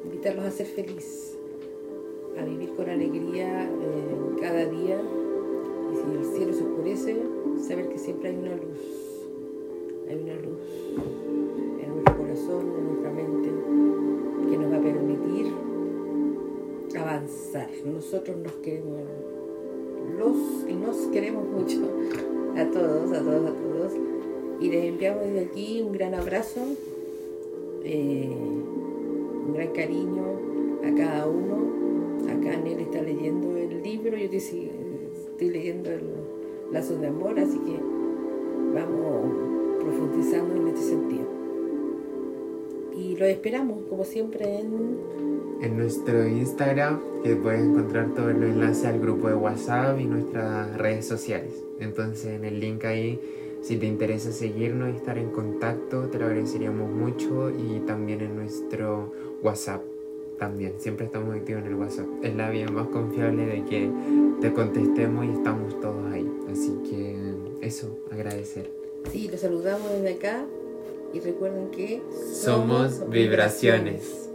invitarlos 0.04 0.44
a 0.44 0.52
ser 0.52 0.66
feliz, 0.66 1.36
a 2.38 2.44
vivir 2.44 2.74
con 2.76 2.88
alegría 2.88 3.64
eh, 3.64 4.36
cada 4.40 4.66
día. 4.66 5.02
Si 5.94 6.18
el 6.18 6.24
cielo 6.24 6.52
se 6.52 6.64
oscurece, 6.64 7.16
saber 7.66 7.88
que 7.88 7.98
siempre 7.98 8.30
hay 8.30 8.36
una 8.36 8.56
luz, 8.56 8.80
hay 10.08 10.16
una 10.16 10.34
luz 10.34 10.58
en 11.80 11.90
nuestro 11.92 12.16
corazón, 12.16 12.66
en 12.76 12.86
nuestra 12.86 13.10
mente, 13.10 13.48
que 14.50 14.58
nos 14.58 14.72
va 14.72 14.76
a 14.76 14.80
permitir 14.80 15.52
avanzar. 16.98 17.70
Nosotros 17.86 18.36
nos 18.38 18.52
queremos 18.54 19.02
los 20.18 20.36
y 20.68 20.74
nos 20.74 20.96
queremos 21.12 21.46
mucho 21.48 21.80
a 22.56 22.64
todos, 22.66 23.12
a 23.12 23.22
todos, 23.22 23.50
a 23.50 23.54
todos. 23.54 23.92
Y 24.60 24.68
les 24.70 24.84
enviamos 24.86 25.22
desde 25.24 25.40
aquí 25.46 25.82
un 25.82 25.92
gran 25.92 26.14
abrazo, 26.14 26.60
eh, 27.84 28.28
un 29.46 29.54
gran 29.54 29.68
cariño 29.72 30.24
a 30.84 30.94
cada 30.96 31.26
uno. 31.28 31.84
Acá 32.24 32.56
Nel 32.56 32.80
está 32.80 33.02
leyendo 33.02 33.56
el 33.56 33.82
libro, 33.82 34.16
yo 34.16 34.28
estoy, 34.30 34.70
estoy 35.34 35.50
leyendo 35.50 35.90
el 35.90 36.02
Lazos 36.72 37.00
de 37.00 37.08
Amor, 37.08 37.38
así 37.38 37.58
que 37.58 37.78
vamos 38.74 39.80
profundizando 39.80 40.56
en 40.56 40.68
este 40.68 40.80
sentido. 40.80 41.24
Y 42.96 43.16
lo 43.16 43.26
esperamos, 43.26 43.78
como 43.88 44.04
siempre, 44.04 44.60
en 44.60 44.98
en 45.64 45.78
nuestro 45.78 46.26
Instagram, 46.28 47.00
que 47.22 47.36
puedes 47.36 47.62
encontrar 47.62 48.14
todos 48.14 48.34
los 48.34 48.50
enlaces 48.50 48.84
al 48.84 49.00
grupo 49.00 49.28
de 49.28 49.34
WhatsApp 49.34 49.98
y 49.98 50.04
nuestras 50.04 50.76
redes 50.76 51.06
sociales. 51.06 51.64
Entonces, 51.80 52.26
en 52.26 52.44
el 52.44 52.60
link 52.60 52.84
ahí, 52.84 53.18
si 53.62 53.76
te 53.76 53.86
interesa 53.86 54.30
seguirnos 54.30 54.92
y 54.92 54.96
estar 54.96 55.16
en 55.16 55.30
contacto, 55.30 56.08
te 56.08 56.18
lo 56.18 56.26
agradeceríamos 56.26 56.90
mucho. 56.90 57.50
Y 57.50 57.80
también 57.86 58.20
en 58.20 58.36
nuestro 58.36 59.12
WhatsApp, 59.42 59.82
también. 60.38 60.74
Siempre 60.78 61.06
estamos 61.06 61.34
activos 61.34 61.62
en 61.62 61.68
el 61.68 61.74
WhatsApp. 61.76 62.06
Es 62.22 62.34
la 62.34 62.50
vía 62.50 62.68
más 62.68 62.88
confiable 62.88 63.46
de 63.46 63.64
que 63.64 63.90
te 64.44 64.52
contestemos 64.52 65.24
y 65.24 65.30
estamos 65.30 65.80
todos 65.80 66.12
ahí. 66.12 66.30
Así 66.52 66.70
que 66.90 67.16
eso, 67.66 67.98
agradecer. 68.12 68.70
Sí, 69.10 69.26
los 69.28 69.40
saludamos 69.40 69.90
desde 69.90 70.16
acá 70.16 70.44
y 71.14 71.20
recuerden 71.20 71.70
que 71.70 72.02
somos, 72.34 73.08
vibraciones. 73.08 74.28